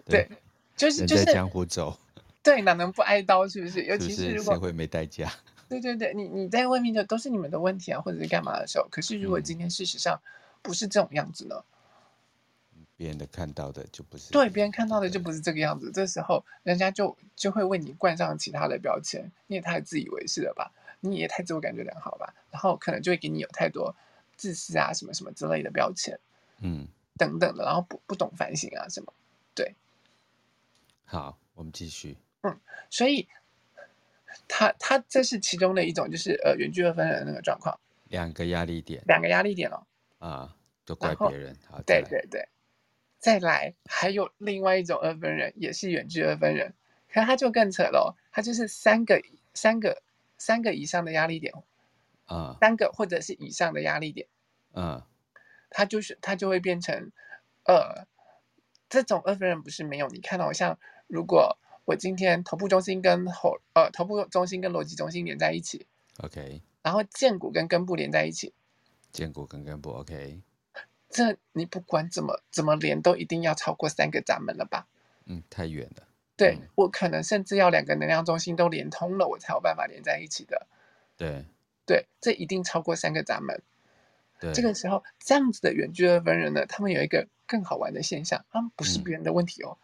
[0.06, 0.38] 对，对
[0.76, 1.98] 就是就是在江湖走。
[2.44, 3.48] 对，哪能不挨刀？
[3.48, 3.84] 是不是？
[3.86, 5.32] 尤其是如果社会没代价。
[5.80, 10.22] 对对对，你你在外面的都是你们的问题啊，或者是干嘛的时候，可是如果今天事实上
[10.62, 11.64] 不是这种样子呢？
[12.96, 20.72] 别人的看到的就不是对，别人看到的就不是这个样子，这时候人家就就会为你冠上其他的标签，你也太自以为是了吧？
[21.00, 22.34] 你也太自我感觉良好吧？
[22.52, 23.94] 然后可能就会给你有太多
[24.38, 26.18] 自私啊什么什么之类的标签，
[26.62, 29.12] 嗯，等等的，然后不不懂反省啊什么，
[29.56, 29.76] 对。
[31.04, 32.16] 好，我们继续。
[32.42, 32.58] 嗯，
[32.90, 33.28] 所以。
[34.48, 37.80] 他他这是其中的一种，就是呃远距二分人的那个状况，
[38.10, 39.86] 两个压力点，两个压力点哦，
[40.20, 40.56] 啊，
[40.86, 42.48] 都怪别人，好，对对对，
[43.20, 46.74] 再来还有另外一种二分人，也是远距二分人，
[47.12, 49.22] 可是他就更扯了，他就是三个
[49.54, 50.02] 三个
[50.38, 51.54] 三个以上的压力点，
[52.26, 54.28] 啊，三个或者是以上的压力点，
[54.74, 55.02] 嗯，
[55.70, 57.12] 他就是他就会变成，
[57.66, 58.08] 呃，
[58.90, 60.78] 这种二分人不是没有，你看到像
[61.08, 61.58] 如果。
[61.86, 65.86] 我今天头部中心跟后呃头部中心跟逻辑中心连在一起
[66.20, 68.54] ，OK，然后荐骨跟根部连在一起，
[69.12, 70.42] 荐骨跟根部 OK，
[71.10, 74.88] 这你不管怎么怎么连都一定要超过三个闸门了吧？
[75.26, 76.08] 嗯，太远了。
[76.36, 80.68] 对、嗯、我可能甚至要两个能量中心都连通了，我才有办法连在一起的。
[81.18, 81.46] 对
[81.86, 83.62] 对，这一定超过三个闸门。
[84.40, 89.78] 对，这个时候这样子的远距二分人呢，他们有一个更好玩的现象，他们不是别人的问题哦。
[89.82, 89.83] 嗯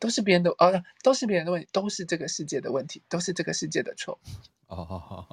[0.00, 4.18] 都是别人的哦，都是别人的问题，都是这个世界的问题，都是这个世界的错。
[4.66, 5.28] 哦，好好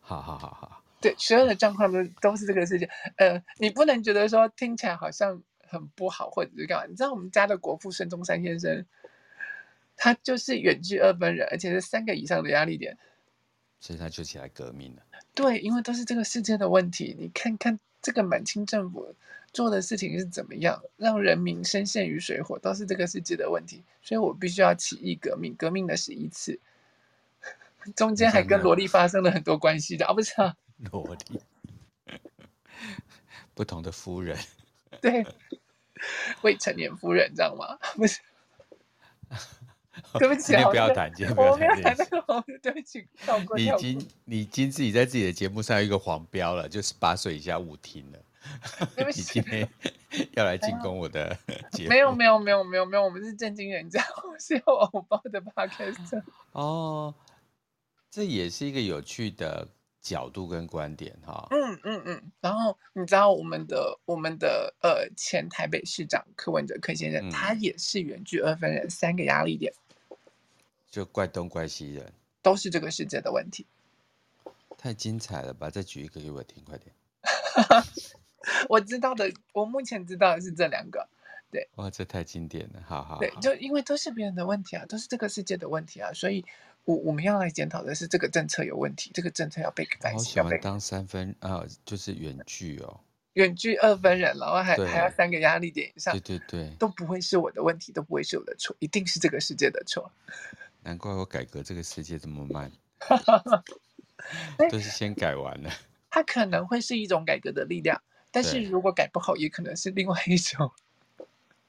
[0.00, 2.88] 好好好好，对，所有的状况都都是这个世界。
[3.16, 6.86] 呃，你不能觉得说听起来好像很不好，或者是干嘛？
[6.86, 8.86] 你知道我们家的国父孙中山先生，
[9.96, 12.96] 他就是远距二分人，而且是三个以上的压力点，
[13.80, 15.02] 所以他就起来革命了。
[15.34, 17.16] 对，因为都是这个世界的问题。
[17.18, 19.14] 你看看这个满清政府。
[19.52, 26.58] 做的事情是怎么样，让人民深陷于水火，都是这个世界的问题，所以我必须要起义革命，革命的是一次，
[27.94, 30.56] 中间还跟萝莉发生了很多关系的啊，不是啊，
[30.90, 31.40] 萝莉，
[33.54, 34.38] 不同的夫人，
[35.02, 35.26] 对，
[36.40, 37.78] 未成年夫人，知道吗？
[37.94, 38.20] 不是，
[40.18, 43.06] 对不起，不要谈，今天不要谈这个，对不起，
[43.56, 48.18] 你已经你已经自己在自己的节目上有一个黄标了，就十八岁以下勿听了。
[48.96, 49.68] 对不起，你今天
[50.32, 51.36] 要来进攻我的
[51.72, 51.88] 节目？
[51.90, 56.22] 没有没有没有没有没有，我们是正经人家，我是有偶包的 podcast。
[56.52, 57.14] 哦，
[58.10, 59.68] 这也是一个有趣的
[60.00, 61.46] 角度跟观点哈。
[61.50, 69.72] 嗯嗯嗯，然后你知道我们的我们的呃前台北市长柯文哲柯先生，嗯、他也是远距二分人，三个压力点，
[70.90, 72.12] 就怪东怪西人，
[72.42, 73.66] 都是这个世界的问题。
[74.76, 75.70] 太精彩了吧！
[75.70, 76.92] 再举一个给我听，快点。
[78.68, 81.08] 我知道的，我目前知道的是这两个，
[81.50, 81.68] 对。
[81.76, 83.18] 哇，这太经典了，好好，好。
[83.20, 86.44] 对，就因为都是别人的问题啊，都是这个世界的问题啊，所以
[86.84, 90.12] 我我们要来检讨的是这个政策有问题，这个政策要被改。
[90.12, 93.00] 我喜欢当三分啊，就是远距哦，
[93.34, 100.10] 远距二分人，然后还还要三个压力点以上，对对对，都不会是我的问题，都不会是我的错，一定是这个世界的错。
[100.84, 102.72] 难怪我改革这个世界这么慢，
[104.68, 105.70] 都是先改完了。
[106.10, 108.02] 它可能会是一种改革的力量，
[108.32, 110.72] 但是如果改不好，也可能是另外一种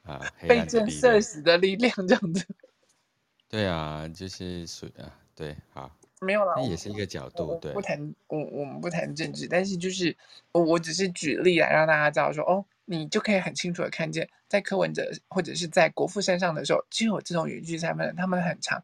[0.04, 2.48] 啊被震慑死的力量，这样子。
[3.48, 10.18] 对啊，就是属啊，对，好，没有啦，那也是一个角度，对，不谈我我们不谈政治，但是就是
[10.52, 18.84] 我我只是举例来让大家知道说，哦，你就可以很清楚的看见，在柯文哲或者是在国父身上的时候，就有这种远距三分人，他们很常，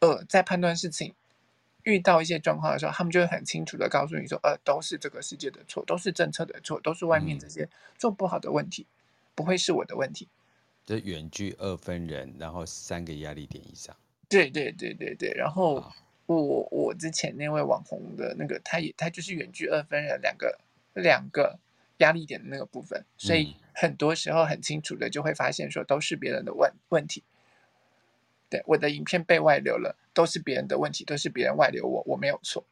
[0.00, 1.14] 呃，在判断事情
[1.84, 10.28] 遇到一些状况的时候，他们就会很清楚的告诉你说，呃，都是这个世界的错，都是政策的错，都是外面这些做不好的问题，嗯、不会是我的问题。
[10.86, 13.96] 这远距二分人，然后三个压力点以上。
[14.28, 15.82] 对对对对对，然后
[16.26, 20.58] 我我之前那位网红的那个，他也他就是远距二分人，两个
[20.94, 21.58] 两个
[21.98, 27.22] 压力点的那个部分，所以很多时候很清楚的就会发现说都是别人的问问题。
[28.54, 32.64] 对，我的影片被外流了，都是别人的问题，都是别人外流我，我没有错。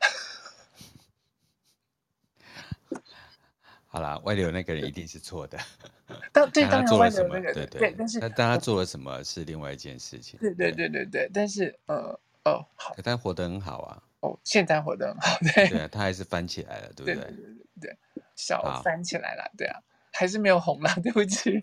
[3.86, 5.58] 好啦，外流那个人一定是错的。
[6.32, 10.40] 当对， 当然外流那个对对，对，但是但他做了什么是另外一件事情。
[10.40, 14.02] 对对对对对，但是呃哦好，他活得很好啊。
[14.20, 15.68] 哦，现在活得很好，对。
[15.68, 17.14] 对啊，他还是翻起来了，对不对？
[17.16, 17.34] 对对
[17.78, 17.94] 对，
[18.34, 19.82] 小翻起来了，对啊，
[20.14, 21.62] 还是没有红了，对不起。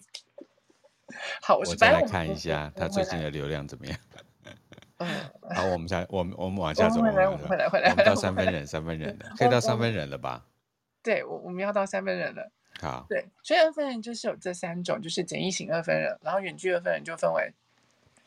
[1.41, 3.97] 好，我再来看一下他最近的流量怎么样。
[4.97, 5.09] 嗯，
[5.55, 10.45] 好，我们下我们我们往下走，回来回来回来，我们到三分人三分人了，可以到三分人了吧？
[11.01, 12.51] 对，我我们要到三分人了。
[12.79, 17.51] 好，对，所以二分人就是有这三种，就是简易型二分人，然后远距二分人就分为，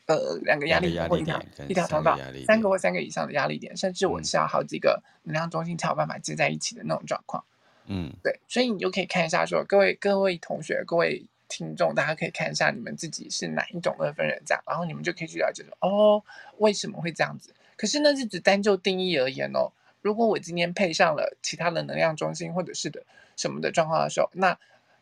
[0.07, 7.43] 呃，两个压力点或一条一条通道，三个或三个以上的压力点，甚至我是要好几个能量中心才有办法接在一起的那种状况。
[7.87, 16.23] 嗯，对，所以你就可以看一下说，各位各位同学、各位听众，大家可以看一下你们自己是哪一种二分人这样，然后你们就可以去了解说，哦，
[16.57, 17.53] 为什么会这样子？
[17.75, 19.71] 可是那是只单就定义而言哦。
[20.01, 23.03] 如果我今天配上了其他的能量中心或者是的
[23.35, 24.57] 什么的状况的时候，那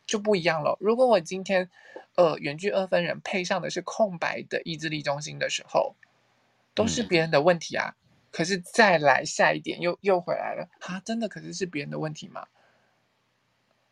[0.06, 0.78] 就不一样了。
[0.80, 1.70] 如果我今天
[2.16, 5.96] 呃远距二分人配上的是空白的意志力中心的时候，
[6.74, 7.96] 都是别人的问题啊。
[7.96, 12.48] 嗯、可是再来下一点又又回来了啊，真的可是是别人的问题吗？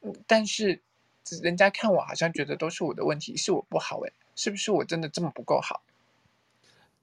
[0.01, 0.81] 嗯，但是
[1.41, 5.81] 人家看我好像觉得都是我的问题，是我不好诶，是不是我真的这么不够好？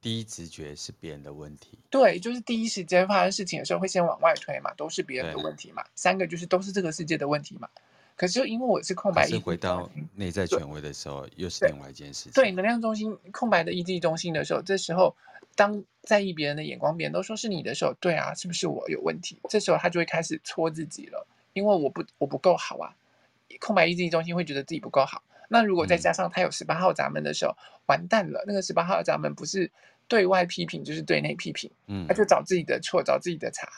[0.02, 5.84] 第一直觉是别人的问题，对，就是第一时间发生事情的时候会先往外推嘛，都是别人的问题嘛。
[5.94, 7.68] 三个就是都是这个世界的问题嘛。
[8.16, 12.32] 可是因为我是空白，是回到内在权威的时候，又是另外一件事情。
[12.32, 15.14] 对，能量中心空白的意志中心的时候，这时候
[15.54, 19.38] 当在意别人的眼光，别人都说是你的时候，对啊，是不是我有问题？
[19.50, 22.96] 这时候他就会开始戳自己了，因为我不我不够好啊。
[23.58, 25.22] 空白意志力中心会觉得自己不够好。
[25.48, 29.70] 那如果再加上他有十八号闸门的时候，嗯、完蛋了，那个十八号闸门不是。
[30.08, 33.68] 对外批评就是对内批评，嗯，他就找自己的错，找自己的茬，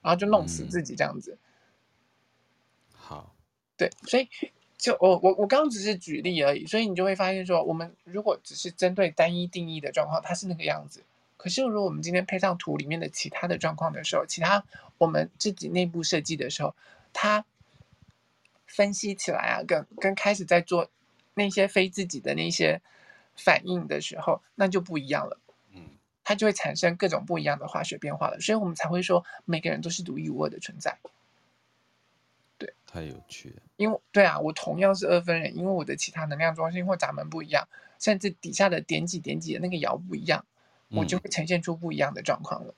[0.00, 1.36] 然后就弄死自己这样子。
[2.92, 3.34] 嗯、好，
[3.76, 4.28] 对，所以
[4.78, 11.02] 就我我我刚刚只是举例而已，所以你就会发现说，我们如果只是针对单一定义的状况，它是那个样子。
[11.36, 14.64] 可是如果我们今天配上图里面的其他的状况的时候，其他
[14.98, 16.76] 我们自己内部设计的时候，
[17.12, 17.44] 它
[18.76, 20.90] 分析起来啊，跟跟开始在做
[21.34, 22.82] 那些非自己的那些
[23.34, 25.38] 反应的时候，那就不一样了。
[26.28, 30.98] 它就会产生各种不一样的化学变化了，所以我们才会说每个人都是独一无二的存在。
[32.58, 33.62] 对，太有趣了。
[33.76, 37.68] 因为对啊，我同样是二分人，因为我的其他能量中心或闸门不一样，
[38.00, 40.44] 甚至底下的点几点几的那个爻不一样，
[40.88, 42.74] 我就会呈现出不一样的状况了。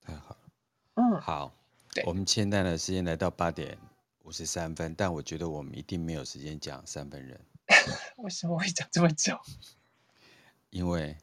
[0.00, 0.38] 太好了，
[0.94, 1.52] 嗯，好，
[1.92, 3.76] 对，我们现在的时间来到八点
[4.28, 7.40] 五十三分，但我觉得我们一定没有时间讲三分人。
[8.18, 9.40] 为什么会讲这么久？
[10.68, 11.16] 因为。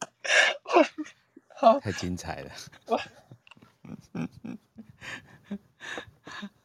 [1.54, 2.50] 好，太精彩了。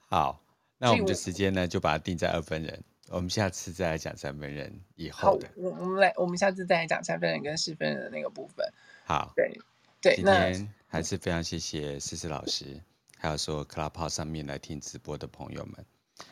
[0.10, 0.44] 好，
[0.80, 2.84] 那我们的时间呢，就把它定在二分人。
[3.10, 5.48] 我们下次再来讲三分人以后的。
[5.56, 8.68] 我我们来，我们下次再来讲三分人跟四分人的那个部分。
[9.06, 9.62] 好，对
[10.02, 10.16] 对。
[10.16, 12.82] 今天还是非常谢谢思思老师，
[13.20, 15.86] 还有说 Clubhouse 上面来听直播的朋友们。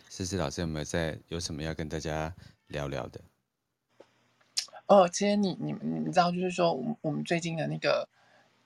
[0.09, 2.33] 思思老师有没有在有什么要跟大家
[2.67, 3.21] 聊聊的？
[4.87, 8.09] 哦，其实你你你知道，就是说，我我们最近的那个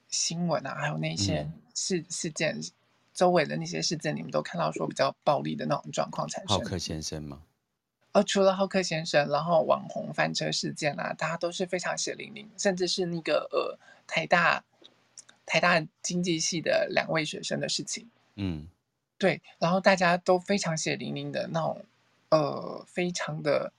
[0.07, 2.61] 新闻啊，还有那些事、嗯、事件，
[3.13, 6.57] 周围的那些事件，你们都看到说比较暴力的那种状况产生。
[6.57, 7.41] 浩克先生吗？
[8.13, 14.63] 哦，除了浩克先生，然后网红翻车事件啊，大家都是非常血淋淋，甚至是那个呃台大
[15.45, 18.07] 台大经济系的两位学生的事情。
[18.35, 18.67] 嗯，
[19.17, 21.85] 对，然后大家都非常血淋淋的那种，
[22.29, 23.71] 呃，非常的。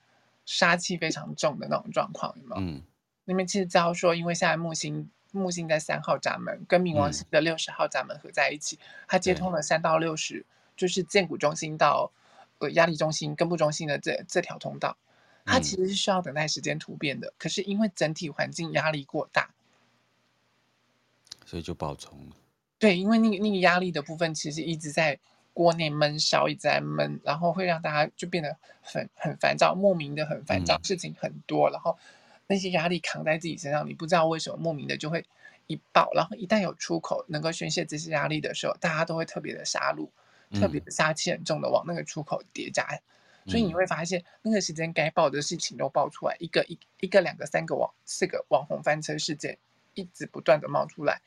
[0.47, 2.61] 杀气非常重的那种状况，有没有？
[2.61, 2.83] 嗯，
[3.25, 10.45] 你们其实知道说，因为现在木星木星在三号闸门，跟冥王星的六十号闸门合在一起，嗯、它接通了三到六十，
[10.77, 12.13] 就是建骨中心到
[12.59, 14.95] 呃压力中心、根部中心的这这条通道，
[15.47, 17.29] 它其实是需要等待时间突变的。
[17.29, 19.55] 嗯、可是因为整体环境压力过大，
[21.47, 22.37] 所以就爆冲了。
[22.85, 25.19] 对，因为那个那个压力的部分其实一直在
[25.53, 31.97] 锅内闷烧，一直在闷，然后会让大家就变得很很烦躁，莫名的很烦躁，嗯、事情很多，然后。
[32.47, 35.25] 那些压力扛在自己身上，你不知道为什么莫名的就会
[35.67, 40.11] 一爆，然后一旦有出口能够宣泄这些压力的时候，大家都会特别的杀戮，
[40.51, 42.87] 嗯、特别的杀气很重的往那个出口叠加，
[43.47, 49.57] 嗯、所以你会发现那个时间该爆的事情都爆出来，一个一一个两个三个网四个网红翻车事件
[49.95, 51.23] 一直不断的冒出来，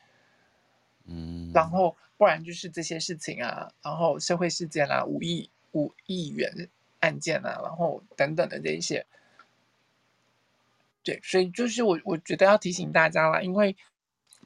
[1.08, 6.68] 嗯，然后不然就是这些事情啊，然后社会事件啊，五亿五亿元
[7.00, 9.06] 案件啊，然后等等的这一些。
[11.02, 13.74] 对，所以就是我我觉得要提醒大家啦，因为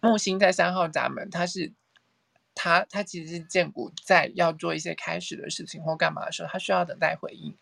[0.00, 1.72] 木星在三号闸门，它是
[2.54, 7.52] 它它其实是建骨在要做一些开始的事情或干嘛的时候，它需要等待回应。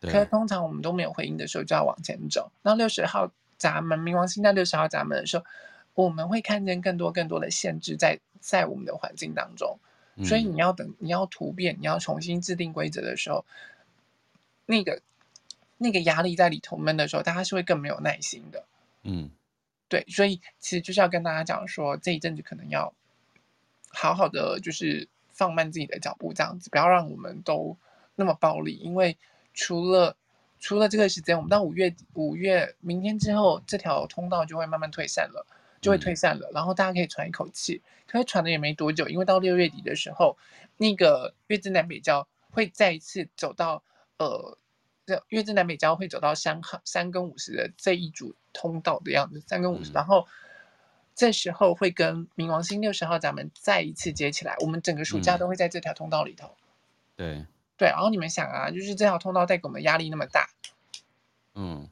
[0.00, 2.50] 对可是通常我们都没有回应的时候，就要往前走。
[2.62, 5.44] 那六十号闸门，冥王星在六十号闸门的时候，
[5.96, 9.80] 我们会看见更多更多的限制在在我们的环境当中。
[10.24, 13.44] 所以你要等，你要突变，你要重新制定规则的时候，
[14.66, 15.02] 那个。
[15.78, 18.64] 那个压力在里头闷的时候，大家是会更没有耐心的。
[19.02, 19.28] 嗯，
[19.90, 22.94] 对，所以其实就是要跟大家讲说，这一阵子可能要
[23.90, 27.76] 好好的，就是放慢自己的脚步，这样子不要让我们都
[28.14, 28.72] 那么暴力。
[28.76, 29.18] 因为
[29.52, 30.16] 除了
[30.58, 35.46] 除了这个时间，我们到五月五月明天之后，这条通道就会慢慢退散了，
[35.86, 37.80] 就会退散了，嗯、然后大家可以喘一口气。
[38.06, 40.36] 可是喘的也没多久，因为到六月底的时候，
[40.76, 43.82] 那个月之南北交会再一次走到
[44.18, 44.58] 呃。
[45.06, 50.26] 这月之南北交会走到三号三跟五十的这一组通道的样子，三跟五十，嗯、然后
[51.14, 56.56] 这时候会跟冥王星六十号咱们再一次接起来，我们整个暑假都会在这条通道里头。
[57.14, 60.50] 对对，然后你们想啊，就是这条通道带给我们压力那么大，
[61.54, 61.88] 嗯，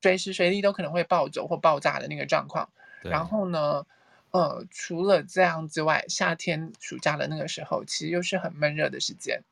[0.00, 2.70] 随时随地都可能会暴走或爆炸的那个状况。
[3.02, 3.84] 对然后呢，
[4.30, 9.42] 呃，除了这样之外，夏天暑假的那个时候，其实又是很闷热的时间。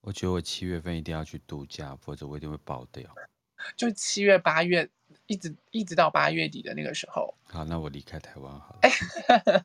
[0.00, 3.08] 我觉得我七月份一定要去度假，否则我一定会爆掉。
[3.76, 4.90] 就七月、八月，
[5.28, 7.32] 一直一直到八月底的那个时候。
[7.44, 9.64] 好，那我离开台湾好了。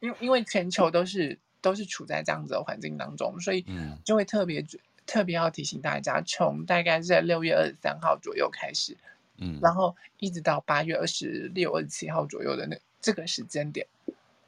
[0.00, 3.64] 因为因为全球都是都是处在这样子的环境当中，所以
[4.04, 4.68] 就会特别、嗯、
[5.06, 8.96] 特别要提醒大家，从大概是在六月二十三号左右开始，
[9.38, 13.86] 嗯，然后一直到八月二十六、二十七号左右的那这个时间点，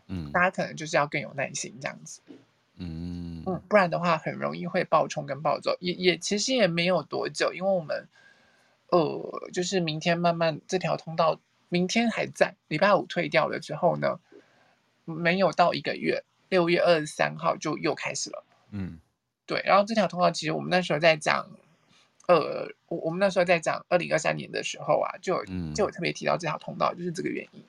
[0.06, 2.20] 嗯，大家可能就是要更有耐心这样子。
[2.78, 8.06] 嗯嗯，不然的话很容易会暴冲跟暴走，也也其实也没有多久，因为我们
[8.88, 14.20] 呃，就是明天慢慢这条通道明天还在，礼拜五退掉了之后呢，
[15.04, 18.44] 没有到一个月，六月二十三号就又开始了。
[18.70, 18.98] 嗯，
[19.46, 21.48] 对，然后这条通道其实我们那时候在讲，
[22.28, 27.64] 呃，我我们那时候在讲二零二三年的时候啊，就有就有特别提到这条通道，就是这个原因。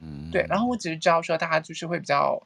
[0.00, 2.42] 嗯，对，然后我只是知道说大家就是会比较。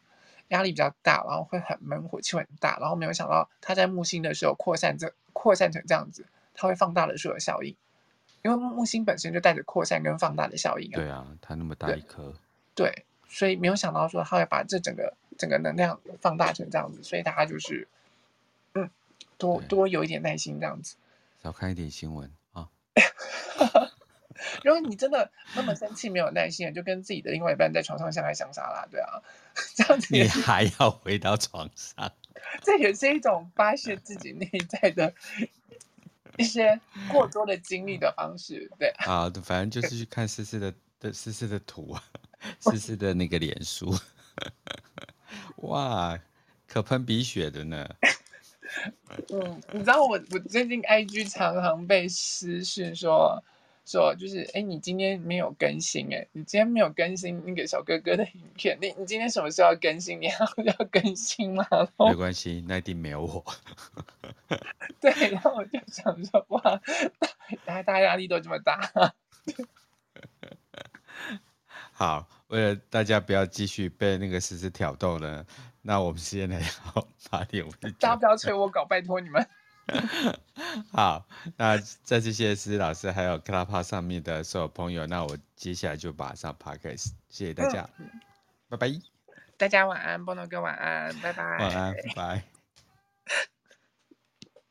[0.48, 6.24] 压力比较大，然后会很闷，火气很大，然后没有想到它在木星的时候扩散这扩散成这样子，
[6.54, 7.76] 它会放大了所有效应，
[8.42, 10.96] 因为木星本身就带着扩散跟放大的效应啊。
[10.96, 12.32] 对啊，它那么大一颗。
[12.74, 17.86] 对，所以没有想到说它会把这整个整个能量放大成这样子，所以大家就是，
[18.72, 18.88] 嗯，
[19.36, 20.96] 多多有一点耐心这样子，
[21.42, 22.68] 少看一点新闻啊。
[24.64, 29.22] 如果你真的那么生气，没有耐心，就跟自己的另外一半在床上相爱相杀啦，对啊，
[29.74, 30.06] 这样子。
[30.10, 32.12] 你还要回到床上，
[32.62, 35.12] 这也是一种发泄自己内在的
[36.36, 36.80] 一些
[37.10, 38.88] 过多的经历的方式，对。
[39.06, 42.02] 啊，反正就是去看思思的的思思的图啊，
[42.60, 43.94] 思思的那个脸书，
[45.56, 46.18] 哇，
[46.66, 47.88] 可喷鼻血的呢。
[49.32, 53.42] 嗯，你知道我我最近 IG 常常被私讯说。
[53.90, 60.20] 说就是，哎，你今天没有更新，哎，你今天没有更新那个小哥哥的影片，你你今天什么时候要更新？
[60.20, 61.66] 你还要 要更新吗？
[61.96, 63.42] 没关系，那一定没有我。
[65.00, 66.78] 对，然后我就想说，哇，
[67.64, 68.78] 大家压力都这么大。
[71.92, 75.46] 好，为了大家不要继续被那个思思挑逗了，
[75.82, 77.90] 那我们现在要八点五十。
[77.92, 79.46] 大家不要催我搞，拜托你们。
[80.92, 81.26] 好，
[81.56, 85.06] 那再次谢谢老师，还有 Clubhouse 上面的所有朋友。
[85.06, 88.06] 那我接下来就马上 Podcast，谢谢大家，嗯、
[88.68, 88.88] 拜拜。
[89.56, 91.42] 大家晚安，波诺哥晚安，拜拜。
[91.42, 92.44] 晚安，拜拜。